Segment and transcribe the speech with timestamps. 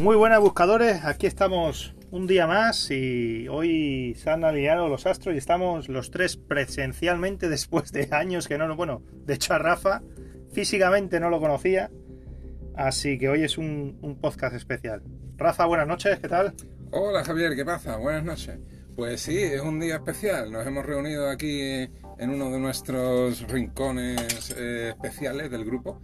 [0.00, 5.34] Muy buenas buscadores, aquí estamos un día más y hoy se han alineado los astros
[5.34, 10.02] y estamos los tres presencialmente después de años que no, bueno, de hecho a Rafa
[10.52, 11.90] físicamente no lo conocía,
[12.74, 15.02] así que hoy es un, podcast especial.
[15.38, 16.54] Rafa, buenas noches, ¿qué tal?
[16.90, 17.96] Hola Javier, ¿qué pasa?
[17.96, 18.58] Buenas noches.
[18.96, 20.52] Pues sí, es un día especial.
[20.52, 21.60] Nos hemos reunido aquí
[22.18, 26.00] en uno de nuestros rincones eh, especiales del grupo.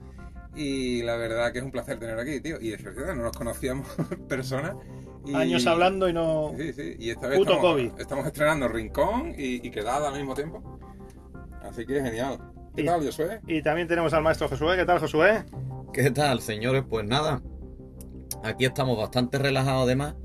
[0.55, 2.61] Y la verdad que es un placer tener aquí, tío.
[2.61, 4.77] Y es verdad, no nos conocíamos en persona.
[5.25, 5.34] Y...
[5.34, 6.52] Años hablando y no.
[6.56, 6.97] Sí, sí.
[6.98, 8.01] Y esta vez Puto estamos, COVID.
[8.01, 10.78] estamos estrenando Rincón y, y Quedada al mismo tiempo.
[11.62, 12.38] Así que genial.
[12.75, 13.41] ¿Qué Y- tal, Josué?
[13.47, 15.45] Y también tenemos al maestro Josué, ¿qué tal Josué?
[15.92, 16.83] ¿Qué tal, señores?
[16.89, 17.41] Pues nada,
[18.42, 20.16] aquí estamos bastante relajados además.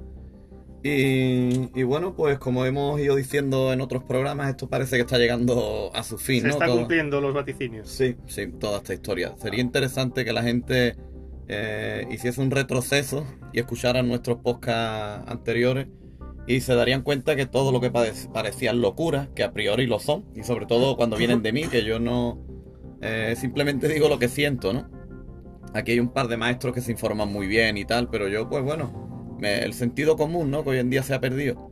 [0.87, 5.17] Y, y bueno, pues como hemos ido diciendo en otros programas, esto parece que está
[5.17, 6.53] llegando a su fin, Se ¿no?
[6.53, 7.89] está Todo- cumpliendo los vaticinios.
[7.89, 9.35] Sí, sí, toda esta historia.
[9.37, 10.95] Sería interesante que la gente
[11.49, 15.87] eh, hiciese un retroceso y escuchara nuestros podcasts anteriores
[16.47, 19.99] y se darían cuenta que todo lo que pare- parecían locuras, que a priori lo
[19.99, 22.39] son, y sobre todo cuando vienen de mí, que yo no
[23.01, 24.89] eh, simplemente digo lo que siento, ¿no?
[25.73, 28.49] Aquí hay un par de maestros que se informan muy bien y tal, pero yo,
[28.49, 29.06] pues bueno,
[29.41, 30.63] el sentido común, ¿no?
[30.63, 31.71] Que hoy en día se ha perdido.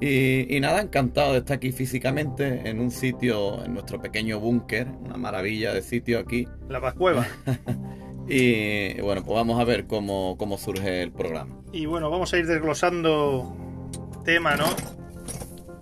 [0.00, 4.86] Y, y nada, encantado de estar aquí físicamente en un sitio, en nuestro pequeño búnker,
[5.04, 6.48] una maravilla de sitio aquí.
[6.68, 7.26] La Pascueva.
[8.32, 11.56] Y bueno, pues vamos a ver cómo, cómo surge el programa.
[11.72, 13.56] Y bueno, vamos a ir desglosando
[14.24, 14.66] tema, ¿no?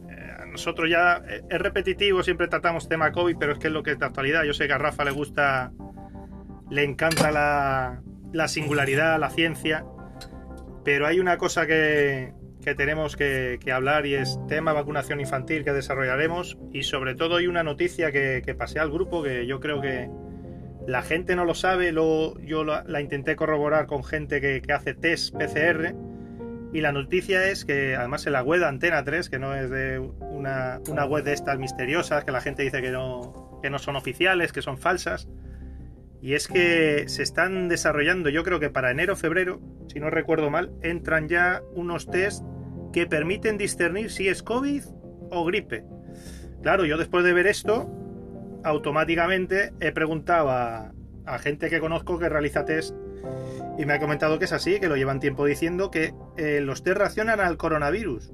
[0.08, 3.82] Eh, nosotros ya eh, es repetitivo, siempre tratamos tema COVID, pero es que es lo
[3.82, 4.44] que es de actualidad.
[4.44, 5.72] Yo sé que a Rafa le gusta,
[6.70, 8.00] le encanta la,
[8.32, 9.84] la singularidad, la ciencia,
[10.89, 12.33] pero hay una cosa que,
[12.64, 17.47] que tenemos que, hablar y es tema vacunación infantil que desarrollaremos y sobre todo hay
[17.47, 20.08] una noticia que, que pasé al grupo que yo creo que
[20.86, 24.95] la gente no lo sabe, luego yo la, intenté corroborar con gente que, que hace
[24.95, 25.95] test PCR
[26.72, 29.68] y la noticia es que además en la web de Antena 3, que no es
[29.68, 33.79] de una, una web de estas misteriosas, que la gente dice que no, que no
[33.79, 35.29] son oficiales, que son falsas,
[36.20, 40.51] y es que se están desarrollando, yo creo que para enero febrero, si no recuerdo
[40.51, 42.45] mal, entran ya unos test
[42.92, 44.83] que permiten discernir si es COVID
[45.30, 45.84] o gripe.
[46.62, 47.89] Claro, yo después de ver esto,
[48.64, 50.92] automáticamente he preguntado a,
[51.24, 52.96] a gente que conozco que realiza test
[53.79, 56.83] y me ha comentado que es así, que lo llevan tiempo diciendo que eh, los
[56.83, 58.33] test reaccionan al coronavirus.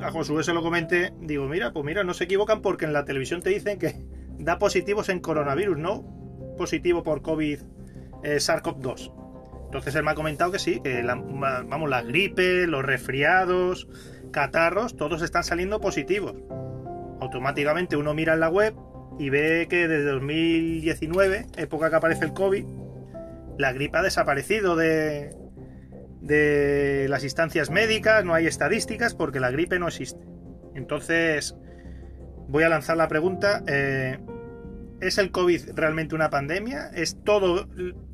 [0.00, 3.04] A Josué se lo comenté, digo, mira, pues mira, no se equivocan porque en la
[3.04, 4.06] televisión te dicen que
[4.38, 6.21] da positivos en coronavirus, no
[6.62, 7.58] positivo por COVID
[8.22, 9.12] eh, SARS-CoV-2.
[9.64, 13.88] Entonces él me ha comentado que sí, que la, vamos, los resfriados,
[14.30, 16.36] catarros, todos están saliendo positivos.
[17.20, 18.76] Automáticamente uno mira en la web
[19.18, 22.64] y ve que desde 2019, época que aparece el COVID,
[23.58, 25.34] la gripe ha desaparecido de,
[26.20, 30.24] de las instancias médicas, no hay estadísticas porque la gripe no existe.
[30.76, 31.56] Entonces,
[32.46, 33.64] voy a lanzar la pregunta.
[33.66, 34.20] eh,
[35.02, 36.90] ¿Es el COVID realmente una pandemia?
[36.94, 37.68] ¿Es todo?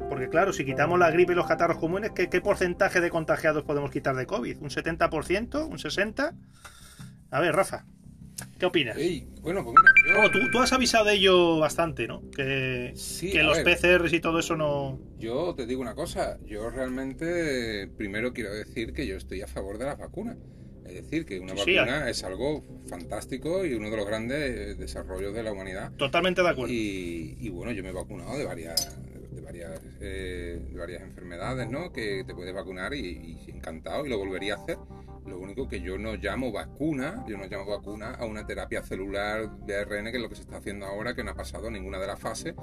[0.08, 3.62] Porque claro, si quitamos la gripe y los catarros comunes, ¿qué, qué porcentaje de contagiados
[3.64, 4.58] podemos quitar de COVID?
[4.60, 5.66] ¿Un 70%?
[5.68, 6.32] ¿Un 60%?
[7.30, 7.84] A ver, Rafa,
[8.58, 8.96] ¿qué opinas?
[8.96, 12.22] Ey, bueno, pues mira, yo- Oh, tú, tú has avisado de ello bastante, ¿no?
[12.30, 13.76] Que, Sí, que a los ver.
[13.78, 14.98] PCRs y todo eso no...
[15.18, 19.76] Yo te digo una cosa, yo realmente primero quiero decir que yo estoy a favor
[19.76, 20.38] de las vacunas.
[20.88, 25.34] Es decir, que una Sí, vacuna es algo fantástico y uno de los grandes desarrollos
[25.34, 25.92] de la humanidad.
[25.96, 26.72] Totalmente de acuerdo.
[26.72, 28.96] Y, y bueno, yo me he vacunado de varias,
[29.32, 31.92] de varias, eh, de varias enfermedades, ¿no?
[31.92, 34.78] Que te puedes vacunar y, y encantado y lo volvería a hacer.
[35.26, 39.50] Lo único que yo no llamo vacuna, yo no llamo vacuna a una terapia celular
[39.66, 41.98] de ARN, que es lo que se está haciendo ahora, que no ha pasado ninguna
[41.98, 42.54] de las fases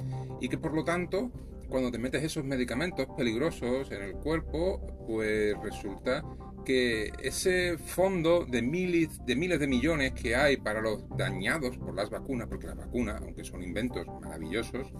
[0.42, 1.32] y que por lo tanto,
[1.70, 6.24] cuando te metes esos medicamentos peligrosos en el cuerpo, pues resulta
[6.66, 11.96] que ese fondo de miles, de miles de millones que hay para los dañados por
[11.96, 14.92] las vacunas, porque las vacunas, aunque son inventos maravillosos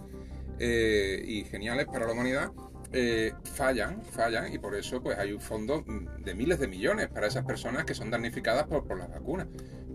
[0.58, 2.52] eh, y geniales para la humanidad,
[2.92, 5.84] eh, fallan, fallan y por eso pues hay un fondo
[6.24, 9.48] de miles de millones para esas personas que son damnificadas por, por las vacunas.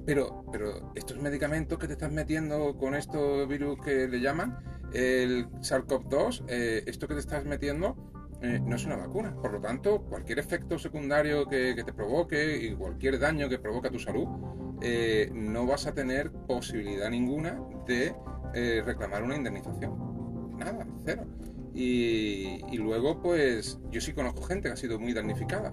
[0.05, 4.57] Pero, pero estos medicamentos que te estás metiendo con estos virus que le llaman,
[4.93, 8.10] el SARS-CoV-2, eh, esto que te estás metiendo
[8.41, 9.35] eh, no es una vacuna.
[9.35, 13.91] Por lo tanto, cualquier efecto secundario que, te provoque y cualquier daño que provoque a
[13.91, 14.27] tu salud,
[14.81, 18.15] eh, no vas a tener posibilidad ninguna de
[18.55, 20.57] eh, reclamar una indemnización.
[20.57, 21.25] Nada, cero.
[21.73, 25.71] Y, luego, pues, yo sí conozco gente que ha sido muy damnificada.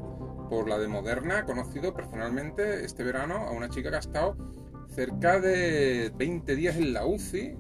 [0.49, 4.37] Por la de Moderna, he conocido personalmente este verano a una chica que ha estado
[4.91, 7.57] cerca de 20 días en la UCI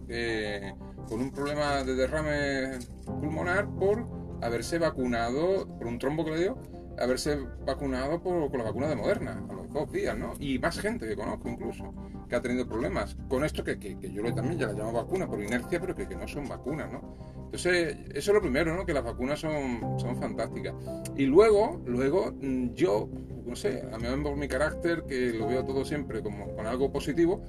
[1.08, 6.58] con un problema de derrame pulmonar por haberse vacunado por un trombo que le dio
[7.00, 10.34] haberse vacunado por, con la vacuna de Moderna, a los dos días, ¿no?
[10.38, 11.94] Y más gente que conozco incluso,
[12.28, 15.42] que ha tenido problemas con esto, que, que, yo también ya la llamo vacuna por
[15.42, 17.16] inercia, pero que, que, no son vacunas, ¿no?
[17.46, 18.84] Entonces, eso es lo primero, ¿no?
[18.84, 20.74] Que las vacunas son, son fantásticas.
[21.16, 23.08] Y luego, luego, mm, yo,
[23.46, 26.92] no sé, a mí por mi carácter, que lo veo todo siempre como con algo
[26.92, 27.42] positivo,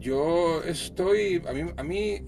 [0.00, 2.20] yo estoy, a mí, a mí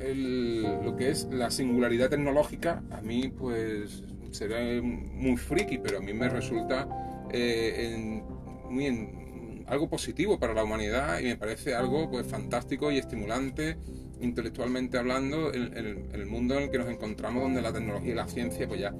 [0.84, 6.12] lo que es la singularidad tecnológica, a mí pues será muy friki, pero a mí
[6.12, 6.86] me resulta
[7.32, 8.22] eh,
[8.68, 13.78] muy en, algo positivo para la humanidad y me parece algo pues fantástico y estimulante
[14.20, 18.28] intelectualmente hablando en, el mundo en el que nos encontramos donde la tecnología y la
[18.28, 18.94] ciencia pues ya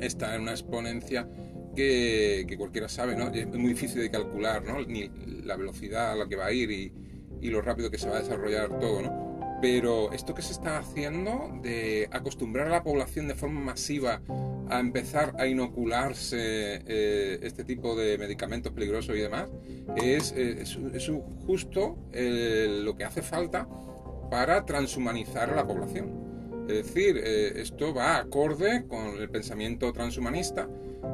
[0.00, 1.28] está en una exponencia
[1.74, 3.28] que, cualquiera sabe, ¿no?
[3.28, 4.82] Es muy difícil de calcular, ¿no?
[4.86, 5.10] Ni
[5.44, 6.92] la velocidad a la que va a ir y,
[7.40, 9.58] y lo rápido que se va a desarrollar todo, ¿no?
[9.60, 14.22] Pero esto que se está haciendo de acostumbrar a la población de forma masiva
[14.70, 19.50] a empezar a inocularse eh, este tipo de medicamentos peligrosos y demás,
[19.96, 21.10] es, eh, es,
[21.46, 23.68] justo eh, lo que hace falta
[24.30, 26.30] para transhumanizar a la población.
[26.68, 30.68] Es decir, esto va acorde con el pensamiento transhumanista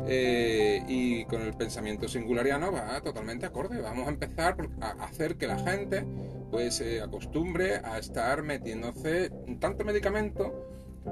[0.08, 3.80] y con el pensamiento singulariano va totalmente acorde.
[3.80, 6.04] Vamos a empezar a hacer que la gente
[6.50, 9.30] pues se acostumbre a estar metiéndose
[9.60, 10.52] tanto medicamento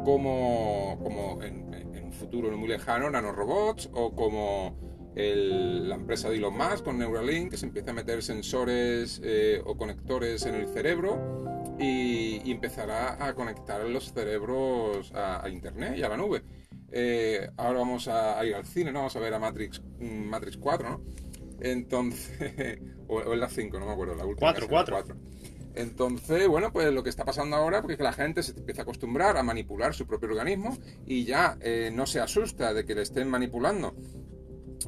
[0.05, 4.77] como, como en, un futuro muy lejano nanorobots o como
[5.15, 9.77] la empresa de Elon Musk con Neuralink que se empieza a meter sensores eh, o
[9.77, 11.45] conectores en el cerebro
[11.79, 16.43] y, empezará a conectar los cerebros a, Internet y a la nube.
[16.91, 19.01] Eh, ahora vamos a, ir al cine, ¿no?
[19.01, 21.01] Vamos a ver a Matrix, mm, Matrix 4, ¿no?
[21.61, 22.79] Entonces,
[23.09, 24.53] o, en la 5, no me acuerdo, la última.
[24.53, 25.17] 4, 4.
[25.75, 28.83] Entonces, bueno, pues lo que está pasando ahora porque es que la gente se empieza
[28.83, 32.95] a acostumbrar a manipular su propio organismo y ya eh, no se asusta de que
[32.95, 33.95] le estén manipulando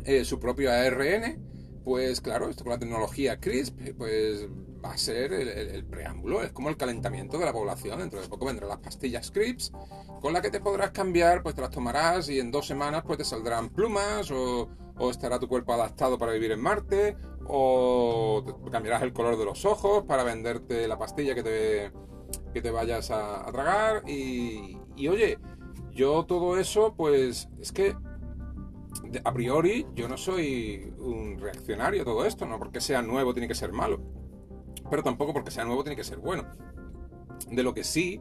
[0.05, 1.43] eh, su propio ARN,
[1.85, 4.49] pues claro, esto con la tecnología CRISP, pues
[4.85, 7.99] va a ser el, preámbulo, es como el calentamiento de la población.
[7.99, 9.75] Dentro de poco vendrán las pastillas CRISP,
[10.21, 13.19] con las que te podrás cambiar, pues te las tomarás y en dos semanas pues
[13.19, 14.69] te saldrán plumas o,
[14.99, 17.17] o estará tu cuerpo adaptado para vivir en Marte
[17.49, 21.93] o cambiarás el color de los ojos para venderte la pastilla que te,
[22.53, 24.09] que te vayas a, tragar.
[24.09, 24.79] Y,
[25.09, 25.39] oye,
[25.93, 27.97] yo todo eso, pues es que
[29.25, 33.49] a priori yo no soy un reaccionario a todo esto, no porque sea nuevo tiene
[33.49, 34.01] que ser malo,
[34.91, 36.45] pero tampoco porque sea nuevo tiene que ser bueno.
[37.51, 38.21] De lo que sí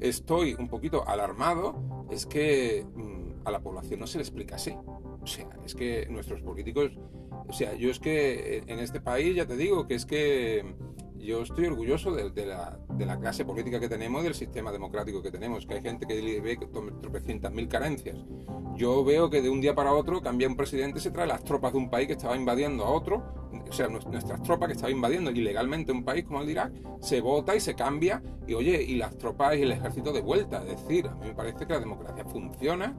[0.00, 4.76] estoy un poquito alarmado es que mm, a la población no se le explica así.
[5.20, 6.92] O sea, es que nuestros políticos
[7.48, 10.74] o sea, yo es que en este país ya te digo que es que
[11.18, 15.74] yo estoy orgulloso de, la, clase política que tenemos del sistema democrático que tenemos, que
[15.74, 16.58] hay gente que ve
[17.00, 18.16] tropecientas mil carencias.
[18.76, 21.72] Yo veo que de un día para otro cambia un presidente se trae las tropas
[21.72, 23.22] de un país que estaba invadiendo a otro,
[23.68, 27.20] o sea, nuestras tropas que estaba invadiendo ilegalmente un país como el de Irak, se
[27.20, 30.62] vota y se cambia, y oye, y las tropas y el ejército de vuelta.
[30.66, 32.94] Es decir, a mí me parece que la democracia funciona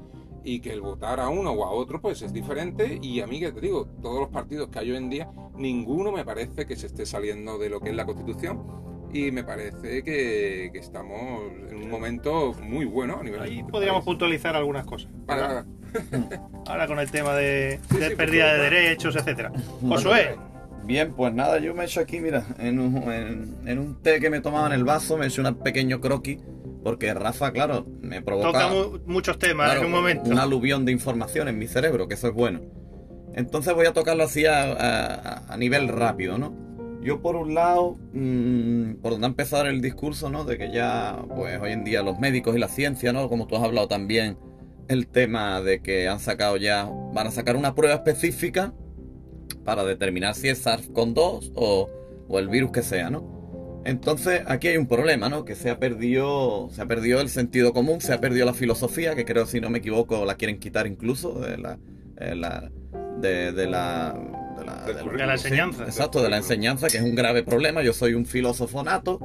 [0.47, 3.41] y que el votar a uno o a otro pues es diferente y a mí
[3.41, 6.77] que te digo, todos los partidos que hay hoy en día, ninguno me parece que
[6.77, 8.63] se esté saliendo de lo que es la Constitución
[9.11, 14.55] y me parece que, estamos en un momento muy bueno a nivel Ahí podríamos puntualizar
[14.55, 15.11] algunas cosas.
[16.65, 17.81] Ahora con el tema de,
[18.15, 19.51] pérdida de derechos, etcétera.
[19.81, 20.37] Josué.
[20.85, 23.11] Bien, pues nada, yo me he hecho aquí, mira, en un,
[23.65, 26.39] en, un té que me tomaba en el vaso, me he hecho un pequeño croquis
[26.87, 28.47] porque Rafa, claro, me provoca.
[28.49, 30.29] Toca muchos temas en un momento.
[30.29, 32.61] Un aluvión de información en mi cerebro, que eso es bueno.
[33.33, 36.55] Entonces voy a tocarlo así a, nivel rápido, ¿no?
[37.01, 40.45] Yo por un lado, mm, por donde ha empezado el discurso, ¿no?
[40.45, 43.27] De que ya, pues hoy en día los médicos y la ciencia, ¿no?
[43.27, 44.37] Como tú has hablado también,
[44.87, 48.73] el tema de que han sacado ya, van a sacar una prueba específica
[49.65, 51.89] para determinar si es SARS-CoV-2 o,
[52.29, 53.36] o el virus que sea, ¿no?
[53.87, 55.45] Entonces, aquí hay un problema, ¿no?
[55.45, 59.15] Que se ha perdido, se ha perdido el sentido común, se ha perdido la filosofía,
[59.15, 61.79] que creo, si no me equivoco, la quieren quitar incluso de la,
[62.15, 62.69] de, la
[63.21, 64.13] de, la
[64.85, 65.85] de la, enseñanza.
[65.85, 67.81] exacto, de la enseñanza, que es un grave problema.
[67.81, 69.21] Yo soy un filósofo nato.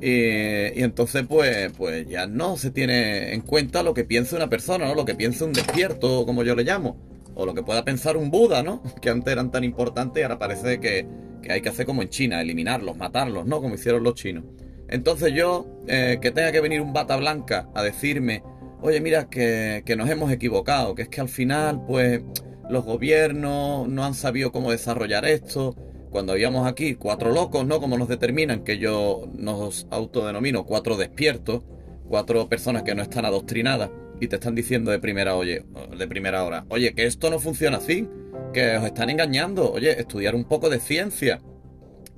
[0.00, 4.48] Y, y, entonces, pues, pues ya no se tiene en cuenta lo que piensa una
[4.48, 4.94] persona, ¿no?
[4.94, 6.96] Lo que piensa un despierto, como yo le llamo.
[7.34, 8.82] O lo que pueda pensar un Buda, ¿no?
[9.02, 11.06] Que antes eran tan importantes y ahora parece que,
[11.42, 13.60] que hay que hacer como en China, eliminarlos, matarlos, ¿no?
[13.60, 14.44] Como hicieron los chinos.
[14.88, 18.42] Entonces yo, eh, que tenga que venir un bata blanca a decirme,
[18.80, 22.22] oye, mira, que, que nos hemos equivocado, que es que al final, pues,
[22.68, 25.76] los gobiernos no han sabido cómo desarrollar esto.
[26.10, 27.80] Cuando habíamos aquí cuatro locos, ¿no?
[27.80, 31.62] Como nos determinan, que yo nos autodenomino cuatro despiertos,
[32.08, 33.90] cuatro personas que no están adoctrinadas
[34.22, 35.64] y te están diciendo de primera, oye,
[35.98, 38.08] de primera hora, oye, que esto no funciona así,
[38.54, 41.40] que os están engañando, oye, estudiar un poco de ciencia,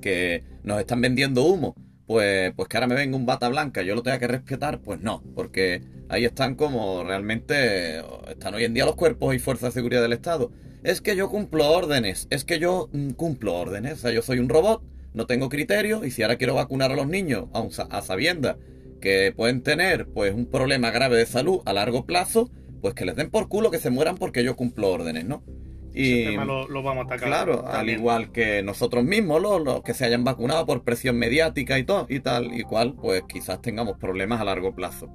[0.03, 1.75] que nos están vendiendo humo,
[2.07, 5.01] pues, pues que ahora me venga un bata blanca yo lo tenga que respetar, pues
[5.01, 5.81] no, porque
[6.11, 10.13] ahí están como realmente están hoy en día los cuerpos y fuerzas de seguridad del
[10.13, 10.53] Estado.
[10.83, 14.41] Es que yo cumplo órdenes, es que yo mm, cumplo órdenes, o sea, yo soy
[14.41, 14.83] un robot,
[15.15, 18.59] no tengo criterio y si ahora quiero vacunar a los niños a, a sabienda
[19.05, 23.15] que pueden tener pues un problema grave de salud a largo plazo, pues que les
[23.15, 25.45] den por culo que se mueran porque yo cumplo órdenes, ¿no?
[25.93, 27.29] Y lo, vamos a atacar.
[27.29, 31.85] Claro, al igual que nosotros mismos, los, que se hayan vacunado por presión mediática y
[31.85, 35.11] todo, y tal y cual, pues quizás tengamos problemas a largo plazo.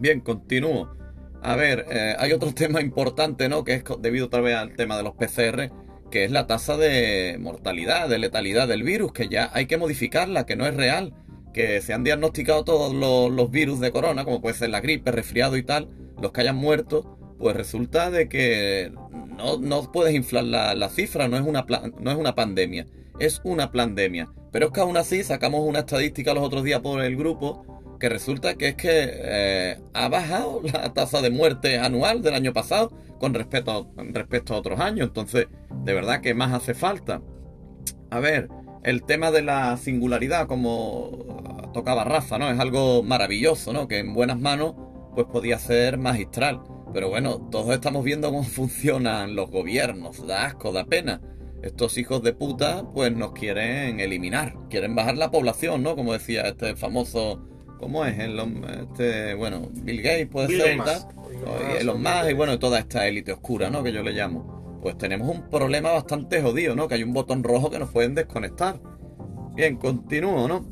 [0.00, 0.92] Bien, continúo.
[1.42, 3.62] A ver, eh, hay otro tema importante, ¿no?
[3.62, 5.70] Que es debido otra vez al tema de los PCR,
[6.10, 10.44] que es la tasa de mortalidad, de letalidad del virus, que ya hay que modificarla,
[10.44, 11.14] que no es real,
[11.52, 15.56] que se han diagnosticado todos los, virus de corona, como puede ser la gripe, resfriado
[15.56, 15.88] y tal,
[16.20, 18.92] los que hayan muerto, pues resulta de que
[19.60, 21.66] no, puedes inflar la, cifra, no es, una
[22.00, 22.86] no es una pandemia,
[23.18, 24.28] es una pandemia.
[24.50, 27.64] Pero es que aún así sacamos una estadística los otros días por el grupo
[27.98, 32.52] que resulta que es que eh, ha bajado la tasa de muerte anual del año
[32.52, 35.06] pasado con respecto, respecto a otros años.
[35.06, 35.46] Entonces,
[35.84, 37.22] de verdad que más hace falta.
[38.10, 38.48] A ver,
[38.84, 42.50] el tema de la singularidad, como tocaba Rafa, ¿no?
[42.50, 43.88] Es algo maravilloso, ¿no?
[43.88, 44.74] Que en buenas manos,
[45.14, 46.62] pues podía ser magistral.
[46.92, 51.20] Pero bueno, todos estamos viendo cómo funcionan los gobiernos, da asco, da pena.
[51.62, 55.94] Estos hijos de puta, pues nos quieren eliminar, quieren bajar la población, ¿no?
[55.94, 57.46] Como decía este famoso,
[57.78, 58.18] ¿cómo es?
[58.18, 58.36] El,
[58.80, 60.78] este, bueno, Bill Gates puede ser,
[61.80, 63.84] y los más, y bueno, toda esta élite oscura, ¿no?
[63.84, 64.61] Que yo le llamo.
[64.82, 66.88] Pues tenemos un problema bastante jodido, ¿no?
[66.88, 68.80] Que hay un botón rojo que nos pueden desconectar.
[69.54, 70.66] Bien, continúo, ¿no?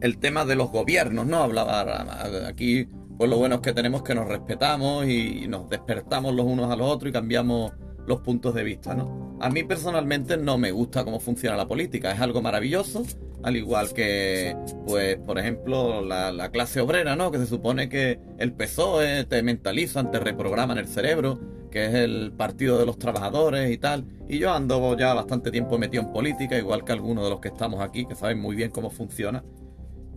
[0.00, 1.38] El tema de los gobiernos, ¿no?
[1.38, 2.86] Hablaba aquí
[3.16, 6.76] pues lo bueno es que tenemos que nos respetamos y nos despertamos los unos a
[6.76, 7.72] los otros y cambiamos
[8.06, 9.38] los puntos de vista, ¿no?
[9.40, 13.04] A mí personalmente no me gusta cómo funciona la política, es algo maravilloso,
[13.44, 17.30] al igual que, pues, por ejemplo, la, clase obrera, ¿no?
[17.30, 21.38] Que se supone que el PSOE te mentalizan, te reprograman el cerebro,
[21.72, 24.04] que es el partido de los trabajadores y tal.
[24.28, 27.48] Y yo ando ya bastante tiempo metido en política, igual que algunos de los que
[27.48, 29.42] estamos aquí, que saben muy bien cómo funciona.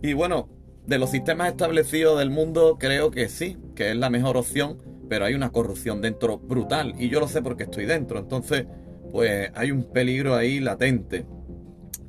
[0.02, 0.48] Y bueno,
[0.86, 5.24] de los sistemas establecidos del mundo, creo que sí, que es la mejor opción, pero
[5.24, 8.66] hay una corrupción dentro brutal y yo lo sé porque estoy dentro, entonces
[9.10, 11.26] pues hay un peligro ahí latente.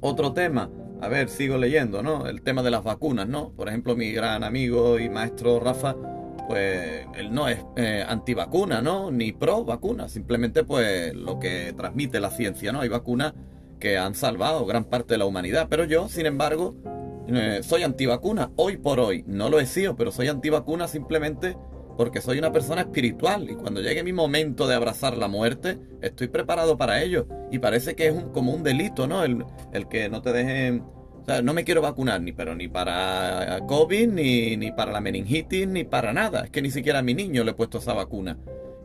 [0.01, 0.69] Otro tema,
[1.01, 2.27] a ver, sigo leyendo, ¿no?
[2.27, 3.51] El tema de las vacunas, ¿no?
[3.51, 5.95] Por ejemplo, mi gran amigo y maestro Rafa,
[6.47, 9.11] pues él no es eh, antivacuna, ¿no?
[9.11, 12.81] Ni pro vacuna, simplemente pues lo que transmite la ciencia, ¿no?
[12.81, 13.33] Hay vacunas
[13.79, 16.75] que han salvado gran parte de la humanidad, pero yo, sin embargo,
[17.27, 19.23] eh, soy antivacuna, hoy por hoy.
[19.27, 21.57] No lo he sido, pero soy antivacuna simplemente
[21.97, 26.27] porque soy una persona espiritual y cuando llegue mi momento de abrazar la muerte, estoy
[26.27, 27.27] preparado para ello.
[27.51, 29.23] Y parece que es un, como un delito, ¿no?
[29.23, 29.45] El,
[29.89, 30.83] que no te dejen...
[31.27, 35.01] O sea, no me quiero vacunar ni, pero ni para COVID, ni, ni para la
[35.01, 36.45] meningitis, ni para nada.
[36.45, 38.37] Es que ni siquiera a mi niño le he puesto esa vacuna.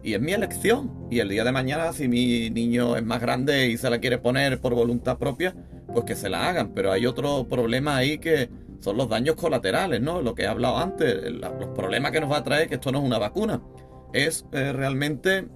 [0.03, 1.07] Y es mi elección.
[1.09, 4.19] Y el día de mañana, si mi niño es más grande y se la quiere
[4.19, 5.55] poner por voluntad propia,
[5.93, 6.73] pues que se la hagan.
[6.75, 10.21] Pero hay otro problema ahí que son los daños colaterales, ¿no?
[10.21, 12.99] Lo que he hablado antes, los problemas que nos va a traer que esto no
[12.99, 13.63] es una vacuna,
[14.13, 15.47] es eh, realmente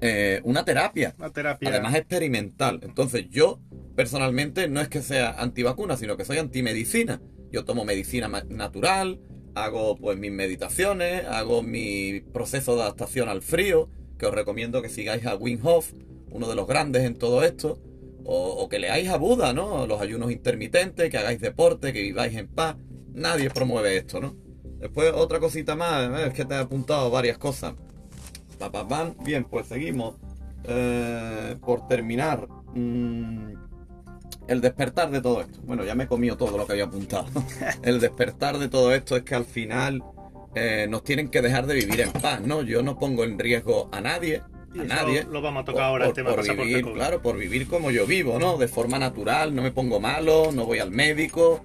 [0.00, 1.14] eh, una terapia.
[1.18, 1.68] Una terapia.
[1.68, 2.80] Además experimental.
[2.82, 3.60] Entonces yo
[3.96, 7.20] personalmente no es que sea antivacuna, sino que soy antimedicina.
[7.50, 9.20] Yo tomo medicina natural,
[9.54, 13.88] hago pues mis meditaciones, hago mi proceso de adaptación al frío,
[14.18, 15.92] que os recomiendo que sigáis a Wim Hof,
[16.30, 17.80] uno de los grandes en todo esto
[18.28, 19.86] o, que leáis a Buda, ¿no?
[19.86, 22.76] Los ayunos intermitentes, que hagáis deporte, que viváis en paz.
[23.14, 24.36] Nadie promueve esto, ¿no?
[24.80, 26.26] Después otra cosita más, ¿eh?
[26.26, 27.74] es que te he apuntado varias cosas.
[29.24, 30.16] Bien, pues seguimos.
[30.64, 33.52] Eh, por terminar, mm,
[34.48, 35.60] el despertar de todo esto.
[35.64, 37.26] Bueno, ya me he comido todo lo que había apuntado.
[37.82, 40.02] el despertar de todo esto es que al final
[40.54, 42.62] eh, nos tienen que dejar de vivir en paz, ¿no?
[42.62, 45.24] Yo no pongo en riesgo a nadie, nadie.
[45.24, 48.56] Lo vamos a tocar ahora, por, vivir, Claro, por vivir como yo vivo, ¿no?
[48.56, 51.62] De forma natural, no me pongo malo, no voy al médico.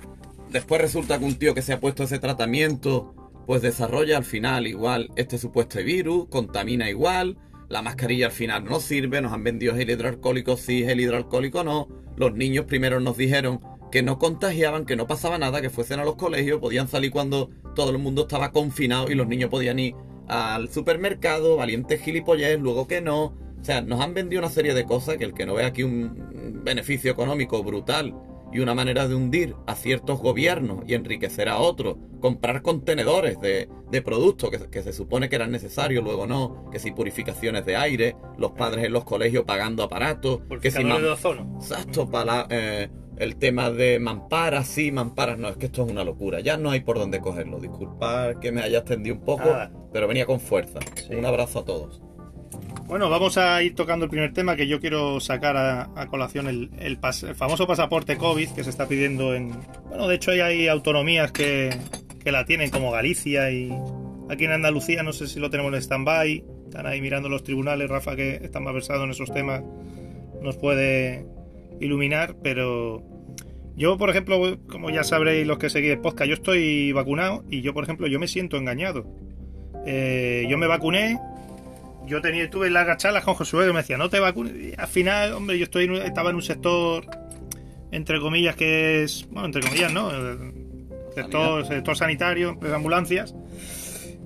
[0.49, 4.67] Después resulta que un tío que se ha puesto ese tratamiento, pues desarrolla al final
[4.67, 7.37] igual este supuesto virus, contamina igual.
[7.69, 11.87] La mascarilla al final no sirve, nos han vendido gel hidroalcohólico, sí, gel hidroalcohólico no.
[12.21, 13.61] Los niños primero nos dijeron
[13.91, 17.49] que no contagiaban, que no pasaba nada, que fuesen a los colegios, podían salir cuando
[17.73, 19.95] todo el mundo estaba confinado y los niños podían ir
[20.27, 23.23] al supermercado, valiente gilipollez, luego que no.
[23.23, 25.81] O sea, nos han vendido una serie de cosas que el que no ve aquí
[25.81, 28.13] un beneficio económico brutal
[28.51, 33.69] y una manera de hundir a ciertos gobiernos y enriquecer a otros, comprar contenedores de,
[33.89, 37.75] de productos que, que, se supone que eran necesarios, luego no, que si purificaciones de
[37.75, 41.57] aire, los padres en los colegios pagando aparatos, que si de ozono.
[41.59, 46.03] Exacto, para eh, el tema de mamparas, sí, mamparas no, es que esto es una
[46.03, 47.59] locura, ya no hay por dónde cogerlo.
[47.59, 49.49] Disculpad que me haya extendido un poco,
[49.93, 50.79] pero venía con fuerza.
[51.09, 52.01] Un abrazo a todos.
[52.85, 56.99] Bueno, vamos a ir tocando el primer tema que yo quiero sacar a, colación, el,
[57.35, 59.53] famoso pasaporte COVID que se está pidiendo en...
[59.87, 61.75] Bueno, de hecho hay autonomías que,
[62.25, 63.71] la tienen, como Galicia y
[64.29, 67.89] aquí en Andalucía, no sé si lo tenemos en stand-by, están ahí mirando los tribunales,
[67.89, 69.63] Rafa que está más versado en esos temas,
[70.41, 71.25] nos puede
[71.79, 73.03] iluminar, pero
[73.75, 77.61] yo, por ejemplo, como ya sabréis los que seguís el podcast, yo estoy vacunado y
[77.61, 79.05] yo, por ejemplo, yo me siento engañado.
[79.85, 81.19] Eh, yo me vacuné,
[82.05, 84.53] yo tenía, tuve largas charlas con Josué que me decía, no te vacunes.
[84.55, 87.05] Y al final, hombre, yo estoy estaba en un sector,
[87.91, 90.09] entre comillas, que es, bueno, entre comillas, ¿no?
[91.15, 93.35] Sector, sector sanitario, de ambulancias.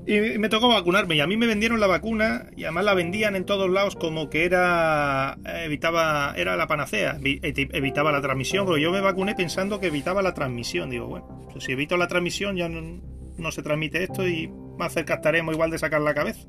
[0.08, 3.36] Y me tocó vacunarme y a mí me vendieron la vacuna y además la vendían
[3.36, 8.92] en todos lados como que era evitaba era la panacea, evitaba la transmisión, pero yo
[8.92, 10.92] me vacuné pensando que evitaba la transmisión.
[10.92, 13.02] Digo, bueno, pues si evito la transmisión ya no,
[13.40, 16.48] no se transmite esto y más cerca estaremos igual de sacar la cabeza.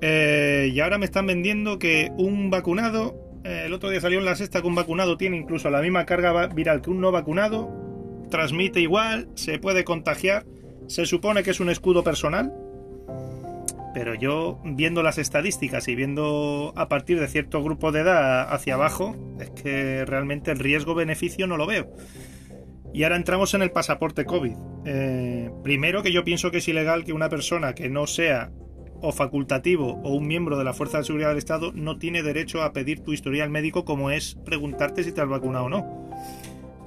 [0.00, 4.24] Eh, y ahora me están vendiendo que un vacunado, eh, el otro día salió en
[4.24, 7.70] la sexta que un vacunado tiene incluso la misma carga viral que un no vacunado,
[8.30, 10.46] transmite igual, se puede contagiar,
[10.86, 12.52] se supone que es un escudo personal,
[13.92, 18.74] pero yo viendo las estadísticas y viendo a partir de cierto grupo de edad hacia
[18.74, 21.92] abajo, es que realmente el riesgo-beneficio no lo veo.
[22.92, 24.54] Y ahora entramos en el pasaporte COVID.
[24.84, 28.50] Eh, primero que yo pienso que es ilegal que una persona que no sea
[29.02, 32.62] o facultativo o un miembro de la Fuerza de Seguridad del Estado no tiene derecho
[32.62, 36.10] a pedir tu historial médico como es preguntarte si te has vacunado o no.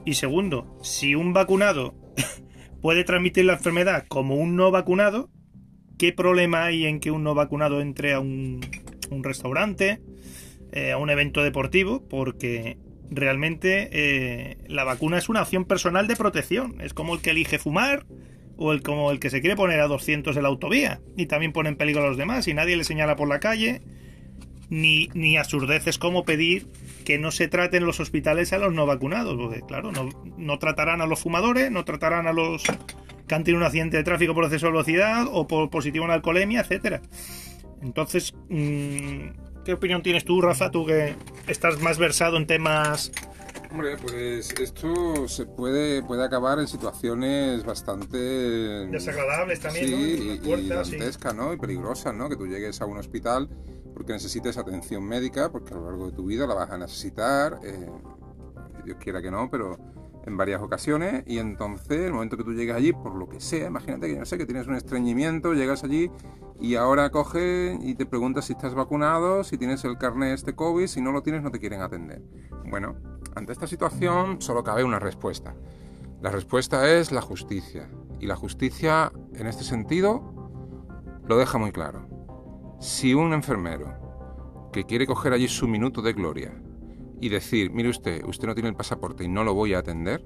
[0.05, 1.96] Y segundo, si un vacunado
[2.82, 5.29] puede transmitir la enfermedad como un no vacunado,
[5.98, 8.62] ¿qué problema hay en que un no vacunado entre a un,
[9.22, 10.02] restaurante,
[10.71, 12.08] eh, a un evento deportivo?
[12.08, 12.78] Porque
[13.10, 16.82] realmente eh, la vacuna es una opción personal de protección.
[16.82, 18.06] Es como el que elige fumar
[18.58, 21.54] o el como el que se quiere poner a 200 en la autovía y también
[21.54, 23.82] pone en peligro a los demás y nadie le señala por la calle
[24.70, 26.68] ni, ni absurdeces como pedir
[27.06, 31.02] que no se traten los hospitales a los no vacunados porque claro no, no tratarán
[31.02, 32.63] a los fumadores no tratarán a los
[33.28, 36.12] que han tenido un accidente de tráfico por exceso de velocidad o por positivo en
[36.12, 37.02] alcoholemia etcétera.
[37.82, 41.16] Entonces mm, ¿qué opinión tienes tú Rafa tú que
[41.48, 43.12] estás más versado en temas
[43.74, 48.18] Hombre, pues esto se puede, puede acabar en situaciones bastante...
[48.86, 49.98] Desagradables también, ¿no?
[49.98, 51.54] y, y ¿no?
[51.54, 52.30] Y peligrosas, ¿no?
[52.30, 53.50] Que tú llegues a un hospital
[53.96, 57.62] porque necesites atención médica, porque a lo largo de tu vida la vas a necesitar,
[57.64, 57.90] eh,
[58.86, 59.80] Dios quiera que no, pero
[60.26, 63.68] en varias ocasiones y entonces el momento que tú llegas allí, por lo que sea,
[63.68, 66.10] imagínate que no sé, que tienes un estreñimiento, llegas allí
[66.60, 70.88] y ahora coge y te preguntas si estás vacunado, si tienes el carnet este COVID,
[70.88, 72.22] si no lo tienes no te quieren atender.
[72.70, 72.96] Bueno,
[73.36, 75.56] ante esta situación solo cabe una respuesta.
[76.22, 77.90] La respuesta es la justicia.
[78.20, 80.24] Y la justicia, en este sentido,
[81.28, 82.08] lo deja muy claro.
[82.80, 86.54] Si un enfermero que quiere coger allí su minuto de gloria
[87.24, 90.26] y decir, mire usted, usted no tiene el pasaporte y no lo voy a atender,